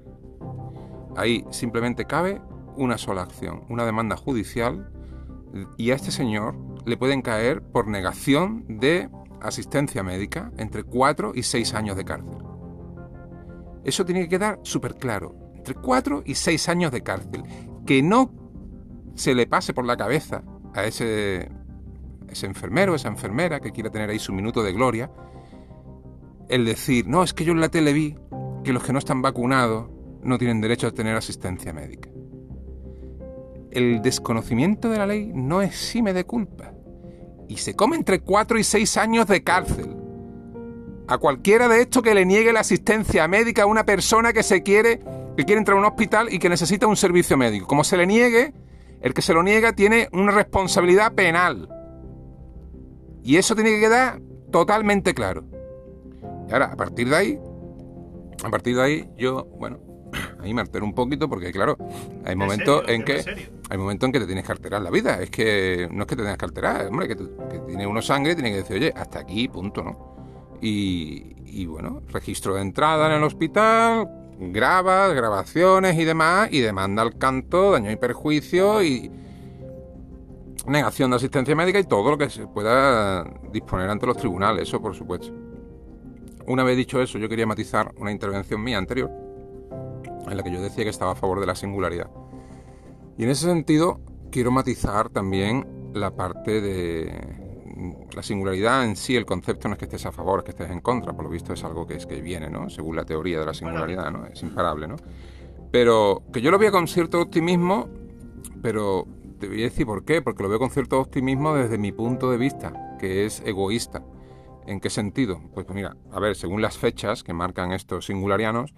[1.16, 2.42] ahí simplemente cabe
[2.76, 4.90] una sola acción, una demanda judicial
[5.76, 6.56] y a este señor
[6.86, 9.08] le pueden caer por negación de
[9.40, 12.38] asistencia médica entre 4 y 6 años de cárcel.
[13.84, 15.36] Eso tiene que quedar súper claro.
[15.54, 17.44] Entre 4 y 6 años de cárcel.
[17.86, 18.32] Que no
[19.14, 20.42] se le pase por la cabeza
[20.74, 21.48] a ese,
[22.28, 25.10] ese enfermero, esa enfermera que quiere tener ahí su minuto de gloria,
[26.48, 28.16] el decir, no, es que yo en la tele vi
[28.64, 29.90] que los que no están vacunados
[30.22, 32.10] no tienen derecho a tener asistencia médica.
[33.70, 36.72] El desconocimiento de la ley no exime de culpa
[37.48, 39.96] y se come entre 4 y 6 años de cárcel.
[41.06, 44.62] A cualquiera de estos que le niegue la asistencia médica a una persona que se
[44.62, 45.00] quiere,
[45.36, 47.66] que quiere entrar a un hospital y que necesita un servicio médico.
[47.66, 48.52] Como se le niegue,
[49.00, 51.68] el que se lo niega tiene una responsabilidad penal.
[53.22, 55.44] Y eso tiene que quedar totalmente claro.
[56.48, 57.38] Y ahora, a partir de ahí,
[58.42, 59.78] a partir de ahí, yo, bueno,
[60.40, 61.76] ahí me altero un poquito porque, claro,
[62.24, 63.22] hay momentos en que
[63.70, 65.20] hay momentos en que te tienes que alterar la vida.
[65.20, 68.34] Es que no es que te tengas que alterar, hombre, que, que tiene uno sangre,
[68.34, 70.16] tiene que decir, oye, hasta aquí, punto, ¿no?
[70.60, 74.08] Y, y bueno, registro de entrada en el hospital,
[74.38, 79.10] grabas, grabaciones y demás, y demanda al canto, daño y perjuicio y
[80.66, 84.80] negación de asistencia médica y todo lo que se pueda disponer ante los tribunales, eso
[84.80, 85.47] por supuesto.
[86.48, 89.10] Una vez dicho eso, yo quería matizar una intervención mía anterior
[90.26, 92.10] en la que yo decía que estaba a favor de la singularidad.
[93.18, 99.26] Y en ese sentido quiero matizar también la parte de la singularidad en sí, el
[99.26, 101.52] concepto no es que estés a favor, es que estés en contra, por lo visto
[101.52, 102.70] es algo que es que viene, ¿no?
[102.70, 104.24] Según la teoría de la singularidad, ¿no?
[104.24, 104.96] Es imparable, ¿no?
[105.70, 107.88] Pero que yo lo veo con cierto optimismo,
[108.62, 109.06] pero
[109.38, 112.30] te voy a decir por qué, porque lo veo con cierto optimismo desde mi punto
[112.30, 114.02] de vista, que es egoísta.
[114.68, 115.40] ¿En qué sentido?
[115.54, 118.74] Pues, pues mira, a ver, según las fechas que marcan estos singularianos,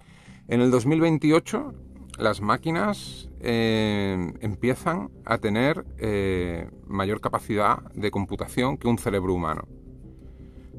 [0.47, 1.73] en el 2028
[2.17, 9.67] las máquinas eh, empiezan a tener eh, mayor capacidad de computación que un cerebro humano.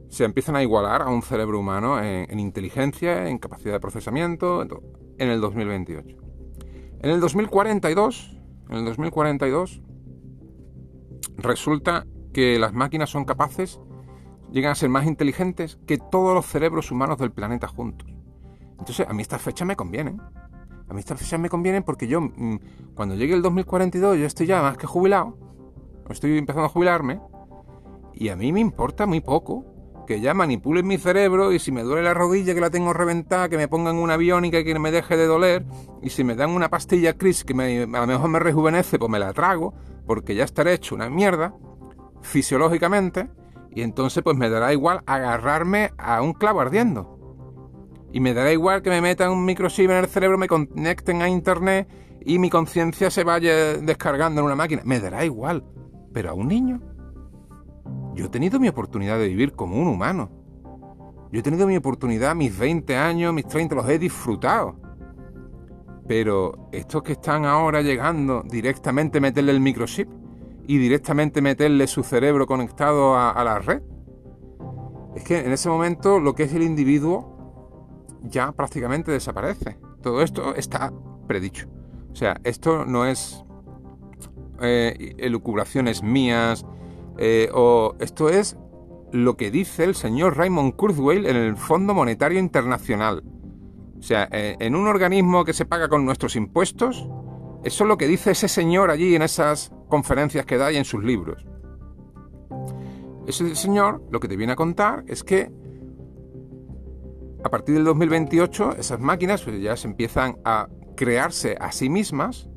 [0.09, 5.29] Se empiezan a igualar a un cerebro humano en, inteligencia, en capacidad de procesamiento, en
[5.29, 6.17] el 2028.
[7.03, 8.39] En el 2042,
[8.71, 9.83] en el 2042,
[11.37, 13.79] resulta que las máquinas son capaces,
[14.53, 18.09] llegan a ser más inteligentes que todos los cerebros humanos del planeta juntos.
[18.79, 20.21] Entonces, a mí estas fechas me convienen.
[20.89, 22.59] A mí estas fechas me convienen porque yo, mm,
[22.95, 25.37] cuando llegue el 2042, yo estoy ya más que jubilado.
[26.11, 27.21] Estoy empezando a jubilarme.
[28.13, 29.65] Y a mí me importa muy poco
[30.07, 33.49] que ya manipulen mi cerebro y si me duele la rodilla que la tengo reventada,
[33.49, 35.65] que me pongan una biónica y que me deje de doler.
[36.03, 39.19] Y si me dan una pastilla Cris que a lo mejor me rejuvenece, pues me
[39.19, 39.75] la trago,
[40.07, 41.55] porque ya estaré hecho una mierda,
[42.21, 43.31] fisiológicamente.
[43.75, 47.19] Y entonces pues me dará igual agarrarme a un clavo ardiendo.
[48.13, 51.29] Y me dará igual que me metan un microchip en el cerebro, me conecten a
[51.29, 51.89] internet
[52.21, 54.83] y mi conciencia se vaya descargando en una máquina.
[54.85, 55.65] Me dará igual.
[56.13, 56.81] Pero a un niño.
[58.15, 60.31] Yo he tenido mi oportunidad de vivir como un humano.
[61.33, 64.77] Yo he tenido mi oportunidad, mis 20 años, mis 30, los he disfrutado.
[66.07, 70.09] Pero estos que están ahora llegando directamente meterle el microchip
[70.67, 73.83] y directamente meterle su cerebro conectado a, la red,
[75.17, 77.33] es que en ese momento lo que es el individuo
[78.23, 79.79] ya prácticamente desaparece.
[80.03, 80.93] Todo esto está
[81.27, 81.69] predicho.
[82.13, 83.45] O sea, esto no es
[84.61, 86.65] eh, elucubraciones mías,
[87.19, 88.57] eh, o esto es
[89.13, 93.23] lo que dice el señor Raymond Kurzweil en el Fondo Monetario Internacional.
[93.99, 97.09] O sea, eh, en un organismo que se paga con nuestros impuestos,
[97.65, 100.87] eso es lo que dice ese señor allí en esas conferencias que da y en
[100.87, 101.45] sus libros.
[103.27, 105.53] Ese señor lo que te viene a contar es que
[107.45, 112.49] a partir del 2028 esas máquinas pues, ya se empiezan a crearse a sí mismas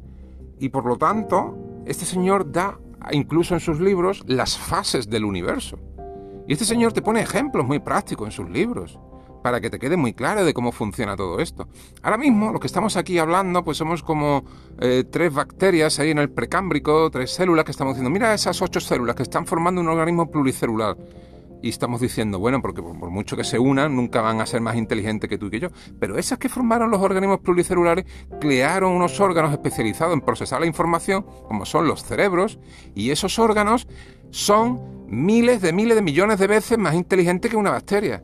[0.61, 2.79] y por lo tanto este señor da
[3.11, 5.77] incluso en sus libros las fases del universo.
[6.47, 8.97] Y este señor te pone ejemplos muy prácticos en sus libros
[9.45, 11.67] para que te quede muy claro de cómo funciona todo esto.
[12.01, 14.43] Ahora mismo, lo que estamos aquí hablando, pues somos como
[14.79, 18.79] eh, tres bacterias ahí en el precámbrico, tres células que estamos diciendo, mira esas ocho
[18.79, 20.97] células que están formando un organismo pluricelular
[21.61, 24.77] y estamos diciendo, bueno, porque por mucho que se unan, nunca van a ser más
[24.77, 25.69] inteligentes que tú y que yo.
[25.99, 28.05] Pero esas que formaron los organismos pluricelulares
[28.41, 32.57] crearon unos órganos especializados en procesar la información, como son los cerebros,
[32.95, 33.87] y esos órganos
[34.31, 38.23] son miles de miles de millones de veces más inteligentes que una bacteria.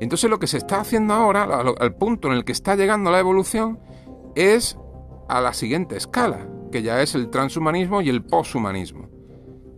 [0.00, 3.10] Y entonces lo que se está haciendo ahora, al punto en el que está llegando
[3.10, 3.80] la evolución,
[4.34, 4.78] es
[5.28, 9.16] a la siguiente escala, que ya es el transhumanismo y el poshumanismo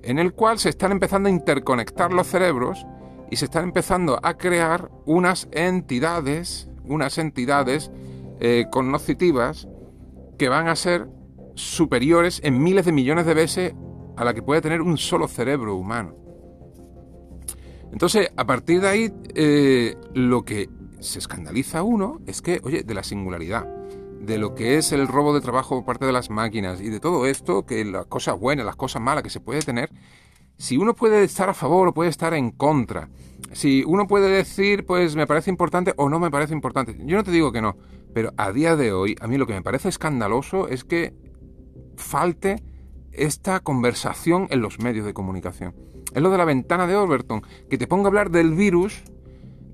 [0.02, 2.86] en el cual se están empezando a interconectar los cerebros
[3.30, 7.90] y se están empezando a crear unas entidades, unas entidades
[8.40, 8.66] eh,
[10.38, 11.08] que van a ser
[11.54, 13.74] superiores en miles de millones de veces
[14.16, 16.14] a la que puede tener un solo cerebro humano.
[17.92, 20.68] Entonces, a partir de ahí, eh, lo que
[21.00, 23.66] se escandaliza uno es que, oye, de la singularidad
[24.20, 27.00] de lo que es el robo de trabajo por parte de las máquinas y de
[27.00, 29.90] todo esto, que las cosas buenas, las cosas malas que se puede tener,
[30.56, 33.08] si uno puede estar a favor o puede estar en contra,
[33.52, 37.24] si uno puede decir, pues me parece importante o no me parece importante, yo no
[37.24, 37.76] te digo que no,
[38.12, 41.14] pero a día de hoy, a mí lo que me parece escandaloso es que
[41.96, 42.62] falte
[43.12, 45.74] esta conversación en los medios de comunicación.
[46.14, 49.02] Es lo de la ventana de Overton, que te ponga a hablar del virus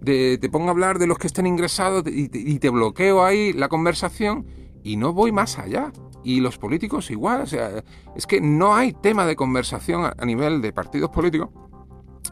[0.04, 4.46] te pongo a hablar de los que estén ingresados y te, bloqueo ahí la conversación
[4.82, 5.92] y no voy más allá.
[6.22, 7.84] Y los políticos igual, o sea,
[8.16, 11.50] es que no hay tema de conversación a, nivel de partidos políticos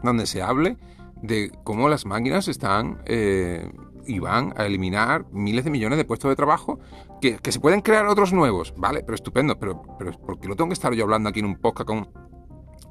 [0.01, 0.77] donde se hable
[1.21, 3.71] de cómo las máquinas están eh,
[4.07, 6.79] y van a eliminar miles de millones de puestos de trabajo,
[7.21, 10.69] que, se pueden crear otros nuevos, vale, pero estupendo, pero, pero ¿por qué lo tengo
[10.69, 12.09] que estar yo hablando aquí en un podcast con,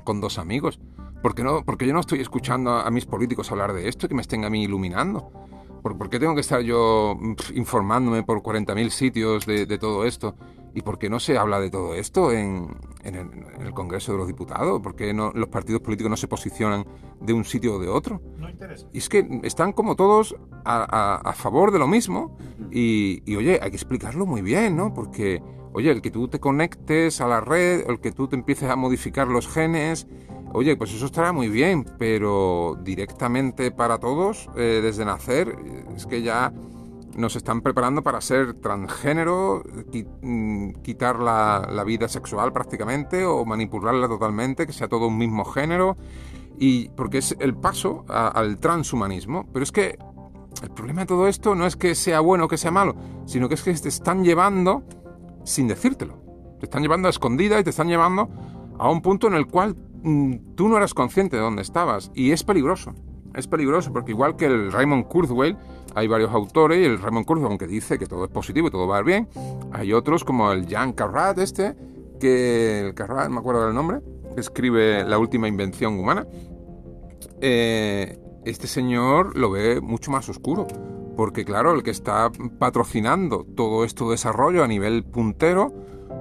[0.05, 0.81] con dos amigos?
[1.23, 4.09] ¿Por qué, no, porque yo no estoy escuchando a, mis políticos hablar de esto y
[4.09, 5.31] que me estén a mí iluminando?
[5.83, 7.17] ¿Por, qué tengo que estar yo
[7.55, 10.37] informándome por 40.000 sitios de, todo esto
[10.75, 12.69] ¿Y por qué no se habla de todo esto en,
[13.05, 14.81] el, Congreso de los Diputados?
[14.81, 16.85] ¿Por qué no, los partidos políticos no se posicionan
[17.21, 18.23] de un sitio o de otro?
[18.39, 18.87] No interesa.
[18.93, 22.39] Y es que están como todos a, favor de lo mismo
[22.71, 24.95] y, y, oye, hay que explicarlo muy bien, ¿no?
[24.95, 28.71] Porque, oye, el que tú te conectes a la red, el que tú te empieces
[28.71, 30.07] a modificar los genes,
[30.53, 35.57] oye, pues eso estará muy bien, pero directamente para todos, eh, desde nacer,
[35.97, 36.53] es que ya
[37.17, 39.63] nos están preparando para ser transgénero,
[40.23, 45.97] mm, quitar la, vida sexual prácticamente o manipularla totalmente, que sea todo un mismo género,
[46.59, 49.49] y porque es el paso al transhumanismo.
[49.53, 49.99] Pero es que
[50.63, 52.95] el problema de todo esto no es que sea bueno o que sea malo,
[53.27, 54.85] sino que es que te están llevando
[55.45, 56.19] sin decírtelo.
[56.61, 58.29] Te están llevando a escondida y te están llevando
[58.79, 59.77] a un punto en el cual
[60.55, 62.11] tú no eras consciente de dónde estabas.
[62.15, 62.95] Y es peligroso.
[63.35, 65.57] Es peligroso porque igual que el Raymond Kurzweil,
[65.95, 68.87] hay varios autores y el Raymond Kurzweil, aunque dice que todo es positivo y todo
[68.87, 69.29] va bien,
[69.73, 71.75] hay otros como el Jan Carrat este,
[72.21, 74.01] que el Carrat, me acuerdo del nombre,
[74.37, 76.27] escribe La última invención humana.
[77.41, 80.67] Eh, este señor lo ve mucho más oscuro,
[81.17, 85.73] porque claro, el que está patrocinando todo esto desarrollo a nivel puntero,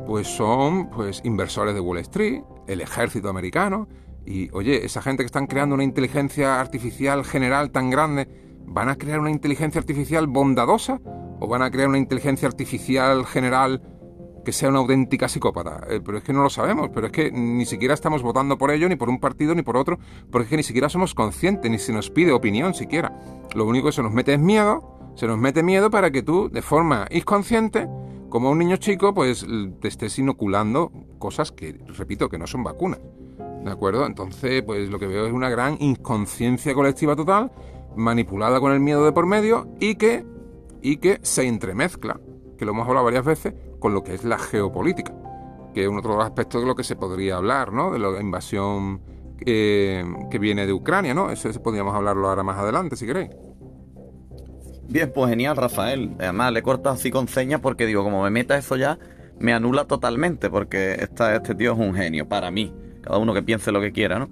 [0.07, 3.87] pues son pues inversores de Wall Street, el ejército americano,
[4.25, 8.27] y oye, esa gente que están creando una inteligencia artificial general tan grande,
[8.65, 10.99] ¿van a crear una inteligencia artificial bondadosa?
[11.39, 13.81] ¿O van a crear una inteligencia artificial general
[14.45, 15.87] que sea una auténtica psicópata?
[15.89, 18.69] Eh, pero es que no lo sabemos, pero es que ni siquiera estamos votando por
[18.69, 19.97] ello, ni por un partido, ni por otro,
[20.29, 23.11] porque es que ni siquiera somos conscientes, ni se nos pide opinión siquiera.
[23.55, 26.47] Lo único que se nos mete es miedo, se nos mete miedo para que tú,
[26.49, 27.87] de forma inconsciente,
[28.31, 29.45] como un niño chico, pues
[29.79, 32.99] te estés inoculando cosas que, repito, que no son vacunas.
[33.63, 34.07] ¿De acuerdo?
[34.07, 37.51] Entonces, pues lo que veo es una gran inconsciencia colectiva total,
[37.95, 40.25] manipulada con el miedo de por medio y que,
[40.81, 42.19] y que se entremezcla,
[42.57, 45.13] que lo hemos hablado varias veces, con lo que es la geopolítica,
[45.73, 47.91] que es un otro aspecto de lo que se podría hablar, ¿no?
[47.91, 49.01] De la invasión
[49.45, 51.29] eh, que viene de Ucrania, ¿no?
[51.29, 53.29] Eso podríamos hablarlo ahora más adelante, si queréis.
[54.91, 56.11] Bien, pues genial, Rafael.
[56.19, 58.99] Además, le corto así con señas porque digo, como me meta eso ya,
[59.39, 63.71] me anula totalmente, porque este tío es un genio para mí cada uno que piense
[63.71, 64.29] lo que quiera, ¿no?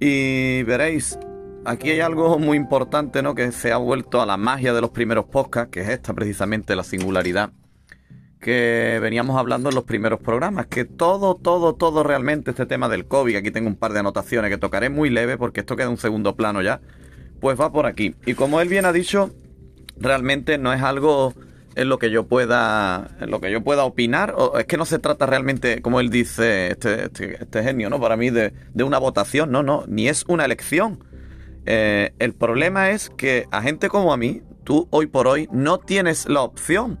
[0.00, 1.18] Y veréis,
[1.66, 3.34] aquí hay algo muy importante, ¿no?
[3.34, 6.74] Que se ha vuelto a la magia de los primeros podcasts, que es esta precisamente
[6.74, 7.52] la singularidad
[8.40, 13.06] que veníamos hablando en los primeros programas, que todo, todo, todo realmente este tema del
[13.06, 15.96] COVID, aquí tengo un par de anotaciones que tocaré muy leve porque esto queda un
[15.96, 16.80] segundo plano ya,
[17.40, 18.14] pues va por aquí.
[18.26, 19.30] Y como él bien ha dicho,
[19.96, 21.34] realmente no es algo
[21.76, 24.84] en lo que yo pueda en lo que yo pueda opinar o es que no
[24.84, 28.98] se trata realmente como él dice este, este, este genio no para mí de, una
[28.98, 31.02] votación no no ni es una elección.
[31.66, 35.78] Eh, el problema es que a gente como a mí tú hoy por hoy no
[35.78, 37.00] tienes la opción.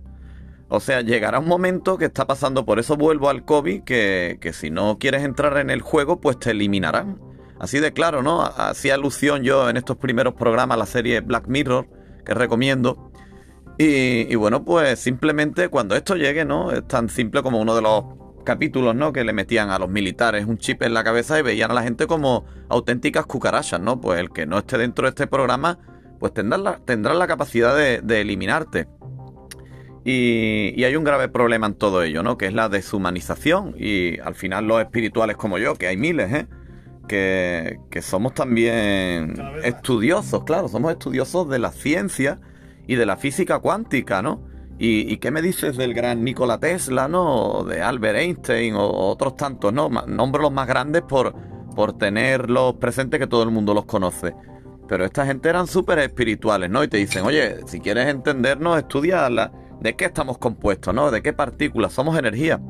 [0.68, 4.52] O sea llegará un momento que está pasando por eso vuelvo al COVID que, que
[4.52, 7.20] si no quieres entrar en el juego pues te eliminarán.
[7.60, 11.46] Así de claro no hacía alusión yo en estos primeros programas a la serie Black
[11.46, 11.86] Mirror
[12.24, 13.12] que recomiendo
[13.76, 16.70] y, bueno, pues simplemente cuando esto llegue, ¿no?
[16.70, 18.04] Es tan simple como uno de los
[18.44, 19.12] capítulos, ¿no?
[19.12, 21.82] Que le metían a los militares un chip en la cabeza y veían a la
[21.82, 24.00] gente como auténticas cucarachas, ¿no?
[24.00, 25.78] Pues el que no esté dentro de este programa,
[26.20, 28.86] pues tendrá la, tendrá la capacidad de, eliminarte.
[30.04, 32.38] Y, y, hay un grave problema en todo ello, ¿no?
[32.38, 33.74] Que es la deshumanización.
[33.76, 36.46] Y al final los espirituales como yo, que hay miles, ¿eh?
[37.08, 42.40] Que, que somos también estudiosos, claro, somos estudiosos de la ciencia
[42.86, 44.40] y de la física cuántica, ¿no?
[44.76, 47.58] ¿Y, qué me dices del gran Nikola Tesla, ¿no?
[47.58, 49.88] O de Albert Einstein o otros tantos, ¿no?
[49.88, 51.32] Nombro los más grandes por,
[51.76, 54.34] por tenerlos presentes que todo el mundo los conoce.
[54.88, 56.82] Pero esta gente eran súper espirituales, ¿no?
[56.82, 59.30] Y te dicen, oye, si quieres entendernos, estudia
[59.80, 61.10] de qué estamos compuestos, ¿no?
[61.12, 62.60] De qué partículas, somos energía.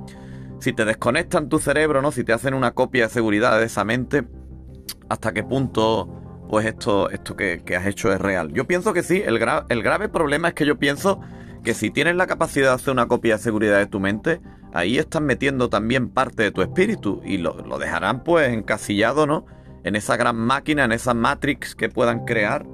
[0.60, 2.12] Si te desconectan tu cerebro, ¿no?
[2.12, 4.24] Si te hacen una copia de seguridad de esa mente,
[5.08, 8.52] ¿hasta qué punto pues esto, esto que, has hecho es real.
[8.52, 11.20] Yo pienso que sí, el, grave problema es que yo pienso
[11.62, 14.40] que si tienes la capacidad de hacer una copia de seguridad de tu mente,
[14.72, 19.46] ahí estás metiendo también parte de tu espíritu y lo, dejarán pues encasillado, ¿no?
[19.82, 22.66] En esa gran máquina, en esa matrix que puedan crear.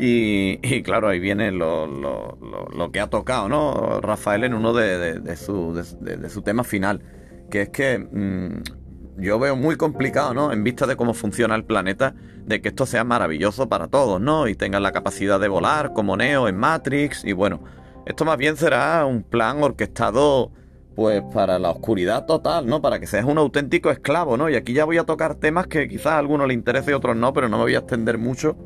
[0.00, 4.00] Y, claro, ahí viene lo, lo, que ha tocado, ¿no?
[4.00, 7.02] Rafael en uno de, su, de, su tema final,
[7.50, 10.52] que es que mm, yo veo muy complicado, ¿no?
[10.52, 12.14] En vista de cómo funciona el planeta,
[12.46, 14.46] de que esto sea maravilloso para todos, ¿no?
[14.46, 17.24] Y tengan la capacidad de volar como Neo en Matrix.
[17.24, 17.60] Y bueno,
[18.06, 20.52] esto más bien será un plan orquestado,
[20.94, 22.80] pues, para la oscuridad total, ¿no?
[22.80, 24.48] Para que seas un auténtico esclavo, ¿no?
[24.48, 26.98] Y aquí ya voy a tocar temas que quizás a algunos le interese y a
[26.98, 28.56] otros no, pero no me voy a extender mucho.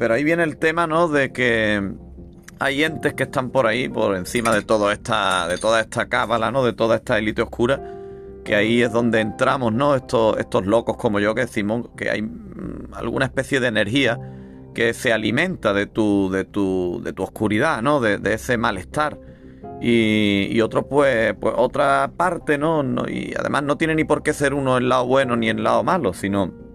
[0.00, 1.08] Pero ahí viene el tema, ¿no?
[1.08, 1.92] De que
[2.58, 6.50] hay entes que están por ahí, por encima de toda esta, de toda esta cábala,
[6.50, 6.64] ¿no?
[6.64, 7.78] De toda esta élite oscura,
[8.42, 9.94] que ahí es donde entramos, ¿no?
[9.94, 14.18] Estos, estos locos como yo que decimos que hay mm, alguna especie de energía
[14.74, 18.00] que se alimenta de tu, de tu, de tu oscuridad, ¿no?
[18.00, 19.18] De, ese malestar.
[19.82, 22.82] Y, y, otro, pues, pues otra parte, ¿no?
[22.82, 23.06] ¿no?
[23.06, 25.84] Y además no tiene ni por qué ser uno el lado bueno ni el lado
[25.84, 26.69] malo, sino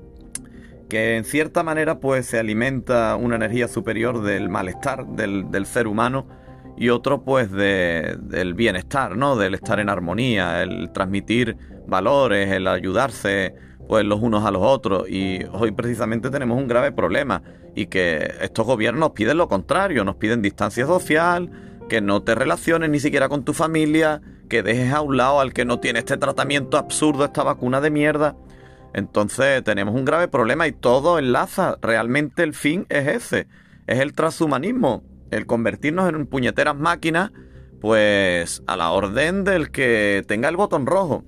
[0.95, 6.25] que en cierta manera pues se alimenta una energía superior del malestar del, ser humano
[6.77, 9.35] y otro pues del bienestar, ¿no?
[9.35, 13.55] Del estar en armonía, el transmitir valores, el ayudarse
[13.89, 17.43] pues los unos a los otros y hoy precisamente tenemos un grave problema
[17.75, 21.51] y que estos gobiernos piden lo contrario, nos piden distancia social,
[21.89, 25.51] que no te relaciones ni siquiera con tu familia, que dejes a un lado al
[25.51, 28.37] que no tiene este tratamiento absurdo, esta vacuna de mierda.
[28.95, 31.77] Entonces tenemos un grave problema y todo enlaza.
[31.81, 33.47] Realmente el fin es ese.
[33.87, 35.03] Es el transhumanismo.
[35.31, 37.33] El convertirnos en puñeteras máquinas,
[37.81, 41.25] pues a la orden del que tenga el botón rojo.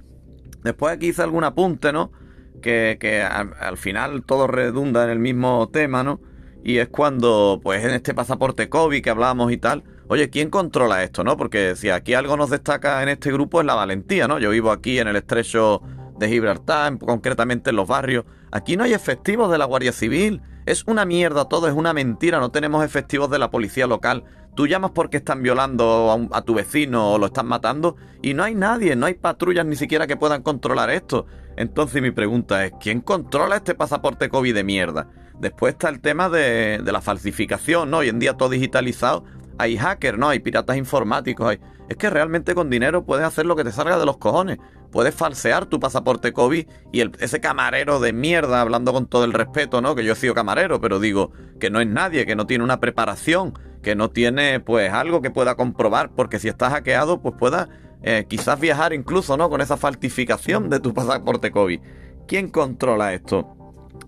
[0.63, 2.13] Después aquí hice algún apunte, ¿no?
[2.61, 6.21] Que, al, final todo redunda en el mismo tema, ¿no?
[6.63, 11.03] Y es cuando, pues en este pasaporte COVID que hablábamos y tal, oye, ¿quién controla
[11.03, 11.35] esto, no?
[11.35, 14.39] Porque si aquí algo nos destaca en este grupo es la valentía, ¿no?
[14.39, 15.81] Yo vivo aquí en el estrecho
[16.17, 18.25] de Gibraltar, concretamente en los barrios.
[18.51, 20.41] Aquí no hay efectivos de la Guardia Civil.
[20.65, 22.39] Es una mierda todo, es una mentira.
[22.39, 24.23] No tenemos efectivos de la policía local.
[24.55, 28.55] Tú llamas porque están violando a, tu vecino o lo están matando y no hay
[28.55, 31.27] nadie, no hay patrullas ni siquiera que puedan controlar esto.
[31.57, 35.11] Entonces mi pregunta es, ¿quién controla este pasaporte COVID de mierda?
[35.39, 37.97] Después está el tema de, de la falsificación, ¿no?
[37.97, 39.25] Hoy en día todo digitalizado.
[39.59, 40.29] Hay hackers, ¿no?
[40.29, 41.47] Hay piratas informáticos.
[41.47, 41.59] Hay...
[41.89, 44.57] Es que realmente con dinero puedes hacer lo que te salga de los cojones
[44.91, 49.81] puedes falsear tu pasaporte COVID y ese camarero de mierda, hablando con todo el respeto,
[49.81, 49.95] ¿no?
[49.95, 52.79] Que yo he sido camarero, pero digo que no es nadie, que no tiene una
[52.79, 57.69] preparación, que no tiene pues algo que pueda comprobar, porque si estás hackeado, pues pueda
[58.01, 59.49] eh, quizás viajar incluso, ¿no?
[59.49, 61.79] Con esa falsificación de tu pasaporte COVID.
[62.27, 63.53] ¿Quién controla esto?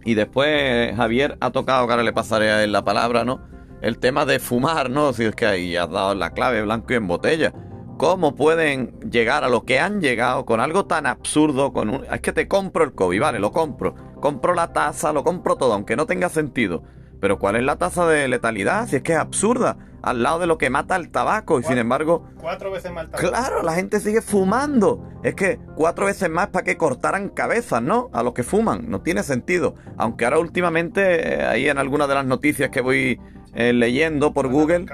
[0.06, 3.42] Y después Javier ha tocado, que ahora le pasaré a él la palabra, ¿no?
[3.82, 5.14] El tema de fumar, ¿no?
[5.14, 7.54] Si es que ahí has dado la clave blanco y en botella
[8.00, 12.06] cómo pueden llegar a lo que han llegado con algo tan absurdo, con un...
[12.06, 13.94] Es que te compro el COVID, vale, lo compro.
[14.22, 16.82] Compro la tasa, lo compro todo, aunque no tenga sentido.
[17.20, 18.88] Pero ¿cuál es la tasa de letalidad?
[18.88, 21.60] Si es que es absurda, al lado de lo que mata el tabaco.
[21.60, 22.26] Y sin embargo...
[22.40, 23.30] Cuatro veces más tabaco.
[23.30, 25.06] Claro, la gente sigue fumando.
[25.22, 28.10] Es que cuatro veces más para que cortaran cabezas, ¿no?
[28.14, 28.90] A los que fuman.
[28.90, 29.76] No tiene sentido.
[29.98, 33.20] Aunque ahora últimamente, eh, ahí en algunas de las noticias que voy
[33.56, 34.86] eh, leyendo por Google,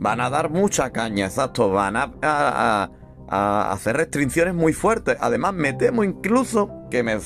[0.00, 2.90] van a dar mucha caña, exacto, van a,
[3.28, 5.16] hacer restricciones muy fuertes.
[5.20, 7.16] Además, me temo incluso, que me,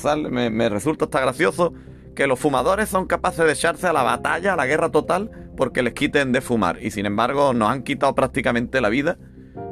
[0.51, 1.73] me, resulta hasta gracioso,
[2.15, 5.81] que los fumadores son capaces de echarse a la batalla, a la guerra total, porque
[5.81, 6.77] les quiten de fumar.
[6.83, 9.17] Y sin embargo, nos han quitado prácticamente la vida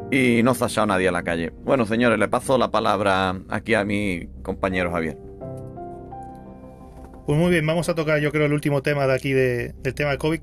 [0.10, 1.52] y no se ha echado nadie a la calle.
[1.64, 5.18] Bueno, señores, le paso la palabra aquí a mi compañero Javier.
[7.26, 10.12] Pues muy bien, vamos a tocar yo creo el último tema de aquí del tema
[10.12, 10.42] de COVID,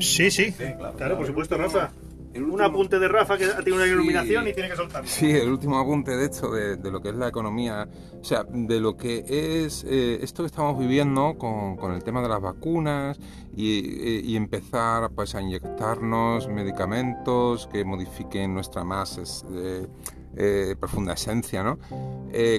[0.00, 0.54] Sí, sí,
[0.96, 1.90] claro, por supuesto, Rafa.
[2.34, 5.06] Un apunte de Rafa que tiene una iluminación y tiene que soltar.
[5.06, 7.86] Sí, el último apunte de esto, de, lo que es la economía,
[8.18, 12.28] o sea, de lo que es eh, esto que estamos viviendo con, el tema de
[12.28, 13.20] las vacunas
[13.54, 19.86] y, empezar pues, a inyectarnos medicamentos que modifiquen nuestra más eh,
[20.34, 21.78] eh, profunda esencia, ¿no?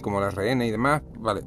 [0.03, 1.41] como la RN y demás, vale.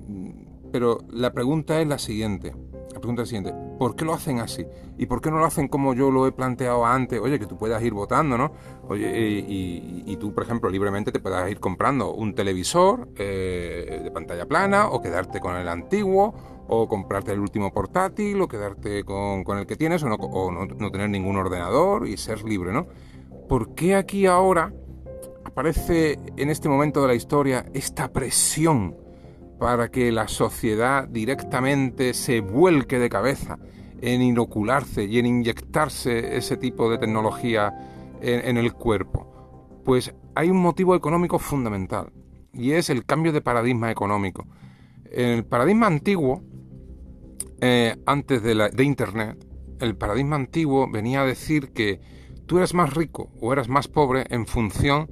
[0.72, 2.52] Pero la pregunta es la siguiente
[2.96, 4.64] la pregunta es la siguiente, ¿por qué lo hacen así?
[4.96, 7.20] ¿Y por qué no lo hacen como yo lo he planteado antes?
[7.20, 8.52] Oye, que tú puedas ir votando, ¿no?
[8.88, 14.46] Oye, y, tú, por ejemplo, libremente te puedas ir comprando un televisor eh, de pantalla
[14.46, 16.32] plana o quedarte con el antiguo
[16.68, 21.11] o comprarte el último portátil o quedarte con, el que tienes o, no, no tener
[21.11, 22.87] ningún ordenador y ser libre, ¿no?
[23.46, 24.72] ¿Por qué aquí ahora
[25.44, 29.05] aparece en este momento de la historia esta presión?
[29.58, 33.58] Para que la sociedad directamente se vuelque de cabeza
[34.00, 37.72] en inocularse y en inyectarse ese tipo de tecnología
[38.20, 39.80] en, el cuerpo?
[39.84, 42.12] Pues hay un motivo económico fundamental
[42.52, 44.46] y es el cambio de paradigma económico.
[45.04, 46.42] En el paradigma antiguo,
[47.60, 49.46] eh, antes de, de Internet,
[49.80, 52.00] el paradigma antiguo venía a decir que
[52.46, 55.09] tú eras más rico o eras más pobre en función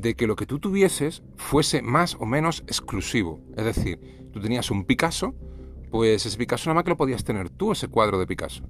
[0.00, 3.40] de que lo que tú tuvieses fuese más o menos exclusivo.
[3.56, 5.34] Es decir, tú tenías un Picasso,
[5.90, 8.64] pues ese Picasso nada más que lo podías tener tú, ese cuadro de Picasso.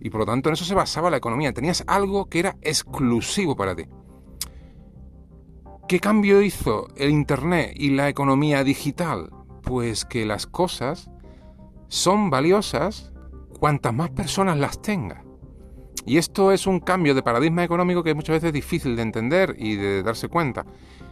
[0.00, 1.52] Y por lo tanto en eso se basaba la economía.
[1.52, 3.84] Tenías algo que era exclusivo para ti.
[5.88, 9.30] ¿Qué cambio hizo el Internet y la economía digital?
[9.62, 11.10] Pues que las cosas
[11.88, 13.12] son valiosas
[13.58, 15.24] cuantas más personas las tenga.
[16.08, 19.54] Y esto es un cambio de paradigma económico que muchas veces es difícil de entender
[19.58, 20.64] y de darse cuenta.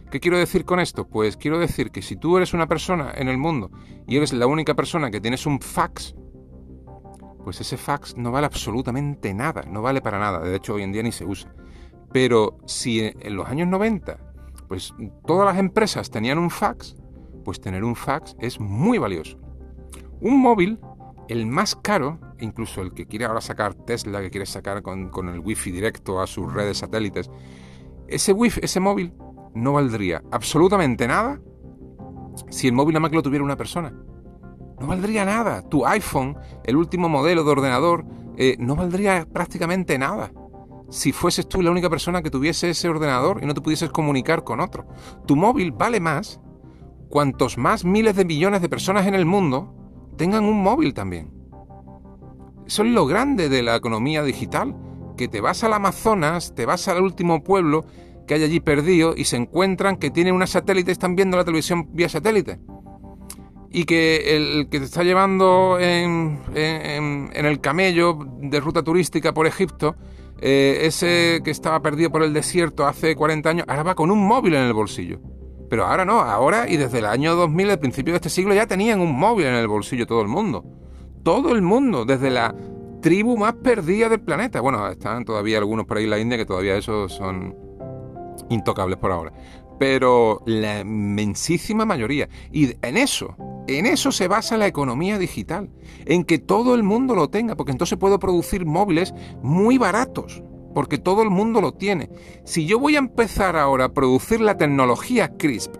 [0.09, 1.07] ¿Qué quiero decir con esto?
[1.07, 3.69] Pues quiero decir que si tú eres una persona en el mundo
[4.07, 6.15] y eres la única persona que tienes un fax,
[7.43, 10.39] pues ese fax no vale absolutamente nada, no vale para nada.
[10.39, 11.53] De hecho, hoy en día ni se usa.
[12.11, 14.17] Pero si en los años 90,
[14.67, 14.95] pues
[15.27, 16.95] todas las empresas tenían un fax,
[17.45, 19.37] pues tener un fax es muy valioso.
[20.21, 20.79] Un móvil,
[21.27, 25.39] el más caro, incluso el que quiere ahora sacar Tesla, que quiere sacar con, el
[25.39, 27.29] wifi directo a sus redes satélites,
[28.07, 29.13] ese wifi, ese móvil
[29.53, 31.41] no valdría absolutamente nada
[32.49, 33.93] si el móvil nada más que lo tuviera una persona.
[34.79, 35.67] No valdría nada.
[35.67, 38.05] Tu iPhone, el último modelo de ordenador,
[38.37, 40.31] eh, no valdría prácticamente nada
[40.89, 44.43] si fueses tú la única persona que tuviese ese ordenador y no te pudieses comunicar
[44.43, 44.87] con otro.
[45.25, 46.39] Tu móvil vale más
[47.09, 49.73] cuantos más miles de millones de personas en el mundo
[50.17, 51.31] tengan un móvil también.
[52.65, 54.75] Eso es lo grande de la economía digital,
[55.15, 57.85] que te vas al Amazonas, te vas al último pueblo
[58.27, 61.87] que hay allí perdido y se encuentran que tienen una satélite están viendo la televisión
[61.93, 62.59] vía satélite.
[63.71, 69.95] Y que el que te está llevando en, el camello de ruta turística por Egipto,
[70.41, 74.25] eh, ese que estaba perdido por el desierto hace 40 años, ahora va con un
[74.25, 75.19] móvil en el bolsillo.
[75.69, 78.67] Pero ahora no, ahora y desde el año 2000, el principio de este siglo, ya
[78.67, 80.63] tenían un móvil en el bolsillo todo el mundo.
[81.23, 82.55] Todo el mundo, desde la
[83.01, 84.61] tribu más perdida del planeta.
[84.61, 87.55] Bueno, están todavía algunos por ahí en la India que todavía esos son
[88.49, 89.33] intocables por ahora.
[89.79, 92.29] Pero la inmensísima mayoría.
[92.51, 93.35] Y en eso,
[93.67, 95.69] en eso se basa la economía digital.
[96.05, 99.13] En que todo el mundo lo tenga, porque entonces puedo producir móviles
[99.43, 100.41] muy baratos
[100.77, 102.11] porque todo el mundo lo tiene.
[102.45, 105.75] Si yo voy a empezar ahora a producir la tecnología CRISP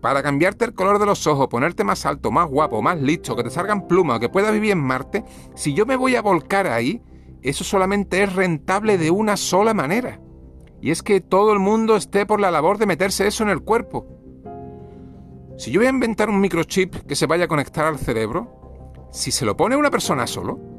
[0.00, 3.42] para cambiarte el color de los ojos, ponerte más alto, más guapo, más listo, que
[3.42, 7.02] te salgan plumas, que puedas vivir en Marte, si yo me voy a volcar ahí,
[7.42, 10.22] eso solamente es rentable de una sola manera.
[10.80, 13.60] Y es que todo el mundo esté por la labor de meterse eso en el
[13.60, 14.06] cuerpo.
[15.58, 19.30] Si yo voy a inventar un microchip que se vaya a conectar al cerebro, si
[19.30, 20.71] se lo pone una persona solo,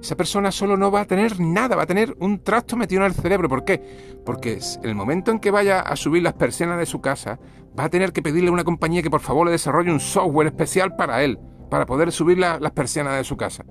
[0.00, 3.08] esa persona solo no va a tener nada, va a tener un trasto metido en
[3.08, 3.48] el cerebro.
[3.48, 3.82] ¿Por qué?
[4.24, 7.38] Porque el momento en que vaya a subir las persianas de su casa,
[7.78, 10.48] va a tener que pedirle a una compañía que por favor le desarrolle un software
[10.48, 11.38] especial para él,
[11.70, 13.64] para poder subir las persianas de su casa.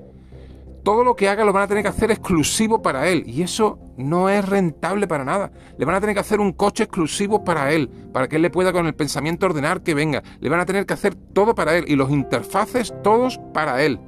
[0.84, 3.78] Todo lo que haga lo van a tener que hacer exclusivo para él y eso
[3.98, 5.52] no es rentable para nada.
[5.78, 8.50] Le van a tener que hacer un coche exclusivo para él, para que él le
[8.50, 10.24] pueda con el pensamiento ordenar que venga.
[10.40, 14.00] Le van a tener que hacer todo para él y los interfaces todos para él.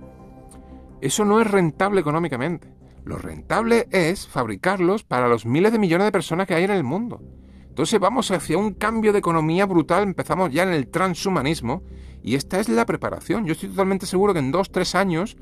[1.01, 2.73] Eso no es rentable económicamente.
[3.05, 6.83] Lo rentable es fabricarlos para los miles de millones de personas que hay en el
[6.83, 7.21] mundo.
[7.67, 11.83] Entonces vamos hacia un cambio de economía brutal, empezamos ya en el transhumanismo
[12.21, 13.45] y esta es la preparación.
[13.45, 15.37] Yo estoy totalmente seguro que en dos, tres años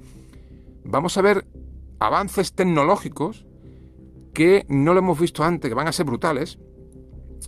[0.83, 1.47] vamos a ver
[1.99, 3.45] avances tecnológicos
[4.33, 6.59] que no lo hemos visto antes, que van a ser brutales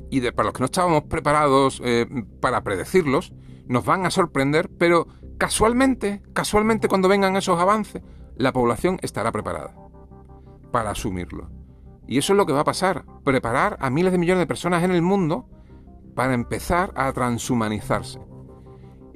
[0.10, 2.08] y para los que no estábamos preparados eh,
[2.40, 3.34] para predecirlos,
[3.68, 5.08] nos van a sorprender, pero
[5.40, 8.04] casualmente, casualmente cuando vengan esos avances,
[8.36, 9.74] la población estará preparada
[10.72, 11.50] para asumirlo.
[12.08, 14.84] Y eso es lo que va a pasar, preparar a miles de millones de personas
[14.84, 15.48] en el mundo
[16.16, 18.20] para empezar a transhumanizarse.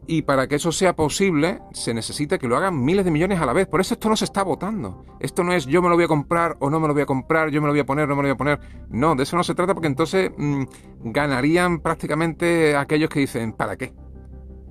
[0.06, 3.46] Y para que eso sea posible, se necesita que lo hagan miles de millones a
[3.46, 3.68] la vez.
[3.68, 5.06] Por eso esto no se está votando.
[5.20, 7.06] Esto no es yo me lo voy a comprar o no me lo voy a
[7.06, 8.60] comprar, yo me lo voy a poner o no me lo voy a poner.
[8.90, 10.64] No, de eso no se trata porque entonces mm,
[11.06, 13.94] ganarían prácticamente aquellos que dicen, ¿para qué?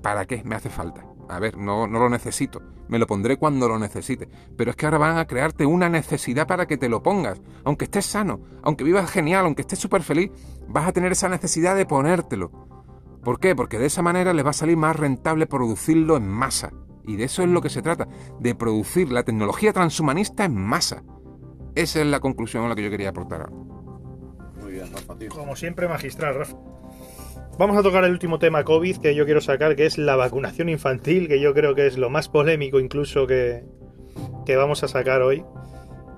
[0.01, 1.12] ¿Para qué me hace falta?
[1.29, 2.61] A ver, no, no lo necesito.
[2.87, 4.27] Me lo pondré cuando lo necesite.
[4.57, 7.41] Pero es que ahora van a crearte una necesidad para que te lo pongas.
[7.63, 10.31] Aunque estés sano, aunque vivas genial, aunque estés súper feliz,
[10.67, 12.51] vas a tener esa necesidad de ponértelo.
[13.23, 13.55] ¿Por qué?
[13.55, 16.73] Porque de esa manera les va a salir más rentable producirlo en masa.
[17.05, 18.07] Y de eso es lo que se trata,
[18.39, 21.03] de producir la tecnología transhumanista en masa.
[21.75, 23.49] Esa es la conclusión a la que yo quería aportar.
[24.61, 26.57] Muy bien, Rafa, Como siempre, magistral, Rafa.
[27.55, 30.69] Vamos a tocar el último tema COVID que yo quiero sacar, que es la vacunación
[30.69, 33.63] infantil, que yo creo que es lo más polémico incluso que,
[34.47, 35.45] vamos a sacar hoy.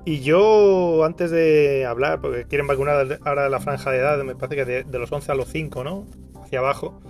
[0.06, 4.56] Y yo, antes de hablar, porque quieren vacunar ahora la franja de edad, me parece
[4.56, 6.08] que de, de los 11 a los 5, ¿no?
[6.42, 7.02] Hacia abajo.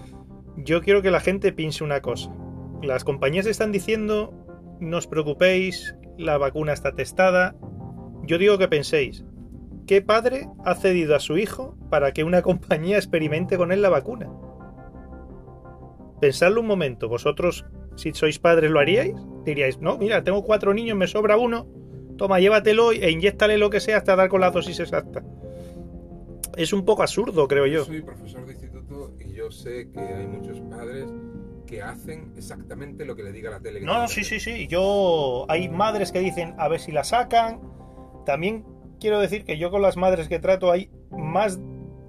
[0.58, 2.32] Yo quiero que la gente piense una cosa.
[2.82, 4.34] Las compañías están diciendo,
[4.80, 7.56] no os preocupéis, la vacuna está testada.
[8.24, 9.24] Yo digo que penséis,
[9.88, 13.90] ¿Qué padre ha cedido a su hijo para que una compañía experimente con él la
[13.90, 14.32] vacuna?
[16.22, 17.66] Pensadlo un momento, vosotros,
[17.96, 19.16] si sois padres, ¿lo haríais?
[19.44, 21.68] Diríais, no, mira, tengo cuatro niños, me sobra uno,
[22.18, 25.24] toma, llévatelo e inyéctale lo que sea hasta dar con la dosis exacta.
[26.56, 27.84] Es un poco absurdo, creo yo.
[27.84, 31.14] Soy profesor de instituto y yo sé que hay muchos padres
[31.68, 33.82] que hacen exactamente lo que le diga la tele.
[33.82, 34.68] no, sí, sí, sí.
[34.68, 37.60] Yo hay madres que dicen a ver si la sacan.
[38.26, 38.66] También
[39.00, 41.60] quiero decir que yo con las madres que trato hay más,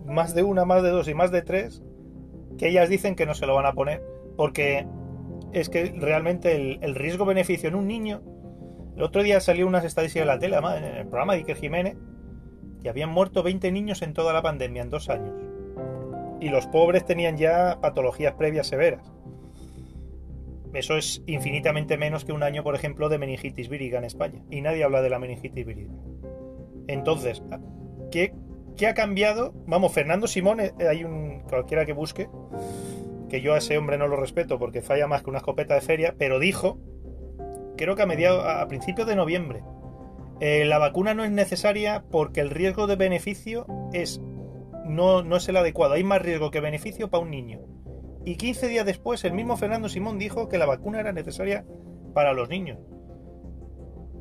[0.07, 1.83] más de una, más de dos y más de tres
[2.59, 4.03] que ellas dicen que no se lo van a poner
[4.37, 4.87] porque
[5.53, 8.23] es que realmente el, riesgo-beneficio en un niño.
[8.97, 11.97] El otro día salió unas estadísticas en la tele, en el programa de Iker Jiménez,
[12.83, 15.35] que habían muerto 20 niños en toda la pandemia en dos años.
[16.41, 19.13] Y los pobres tenían ya patologías previas severas.
[20.75, 24.43] Eso es infinitamente menos que un año, por ejemplo, de meningitis vírica en España.
[24.51, 25.93] Y nadie habla de la meningitis vírica.
[26.89, 27.43] Entonces,
[28.11, 28.35] ¿qué,
[28.77, 29.53] qué ha cambiado?
[29.67, 32.29] Vamos, Fernando Simón, eh, hay un cualquiera que busque,
[33.29, 35.81] que yo a ese hombre no lo respeto porque falla más que una escopeta de
[35.81, 36.79] feria, pero dijo,
[37.77, 39.63] creo que a mediados, a principios de noviembre,
[40.41, 44.21] eh, la vacuna no es necesaria porque el riesgo de beneficio es
[44.85, 45.95] no, no es el adecuado.
[45.95, 47.61] Hay más riesgo que beneficio para un niño.
[48.25, 51.65] Y 15 días después, el mismo Fernando Simón dijo que la vacuna era necesaria
[52.13, 52.79] para los niños.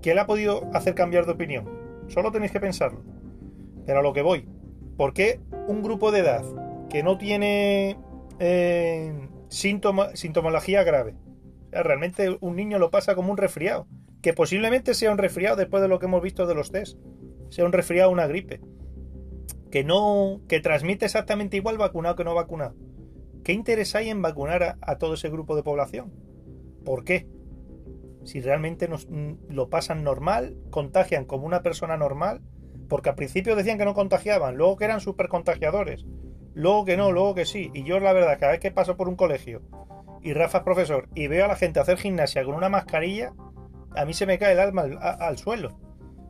[0.01, 1.84] ¿Qué le ha podido hacer cambiar de opinión?
[2.07, 3.01] Solo tenéis que pensarlo.
[3.85, 4.47] Pero a lo que voy.
[4.97, 6.43] ¿Por qué un grupo de edad
[6.89, 7.97] que no tiene
[8.39, 11.15] eh, sintomología grave?
[11.67, 13.87] O sea, realmente un niño lo pasa como un resfriado.
[14.21, 16.97] Que posiblemente sea un resfriado después de lo que hemos visto de los test.
[17.49, 18.61] Sea un resfriado una gripe.
[19.71, 20.41] Que no.
[20.47, 22.75] que transmite exactamente igual vacunado que no vacunado.
[23.43, 26.11] ¿Qué interés hay en vacunar a todo ese grupo de población?
[26.83, 27.27] ¿Por qué?
[28.25, 29.07] Si realmente nos,
[29.49, 32.41] lo pasan normal, contagian como una persona normal,
[32.89, 36.05] porque al principio decían que no contagiaban, luego que eran súper contagiadores,
[36.53, 37.71] luego que no, luego que sí.
[37.73, 39.61] Y yo la verdad, cada vez que paso por un colegio
[40.21, 43.33] y Rafa es profesor y veo a la gente hacer gimnasia con una mascarilla,
[43.95, 45.79] a mí se me cae el alma al, al suelo.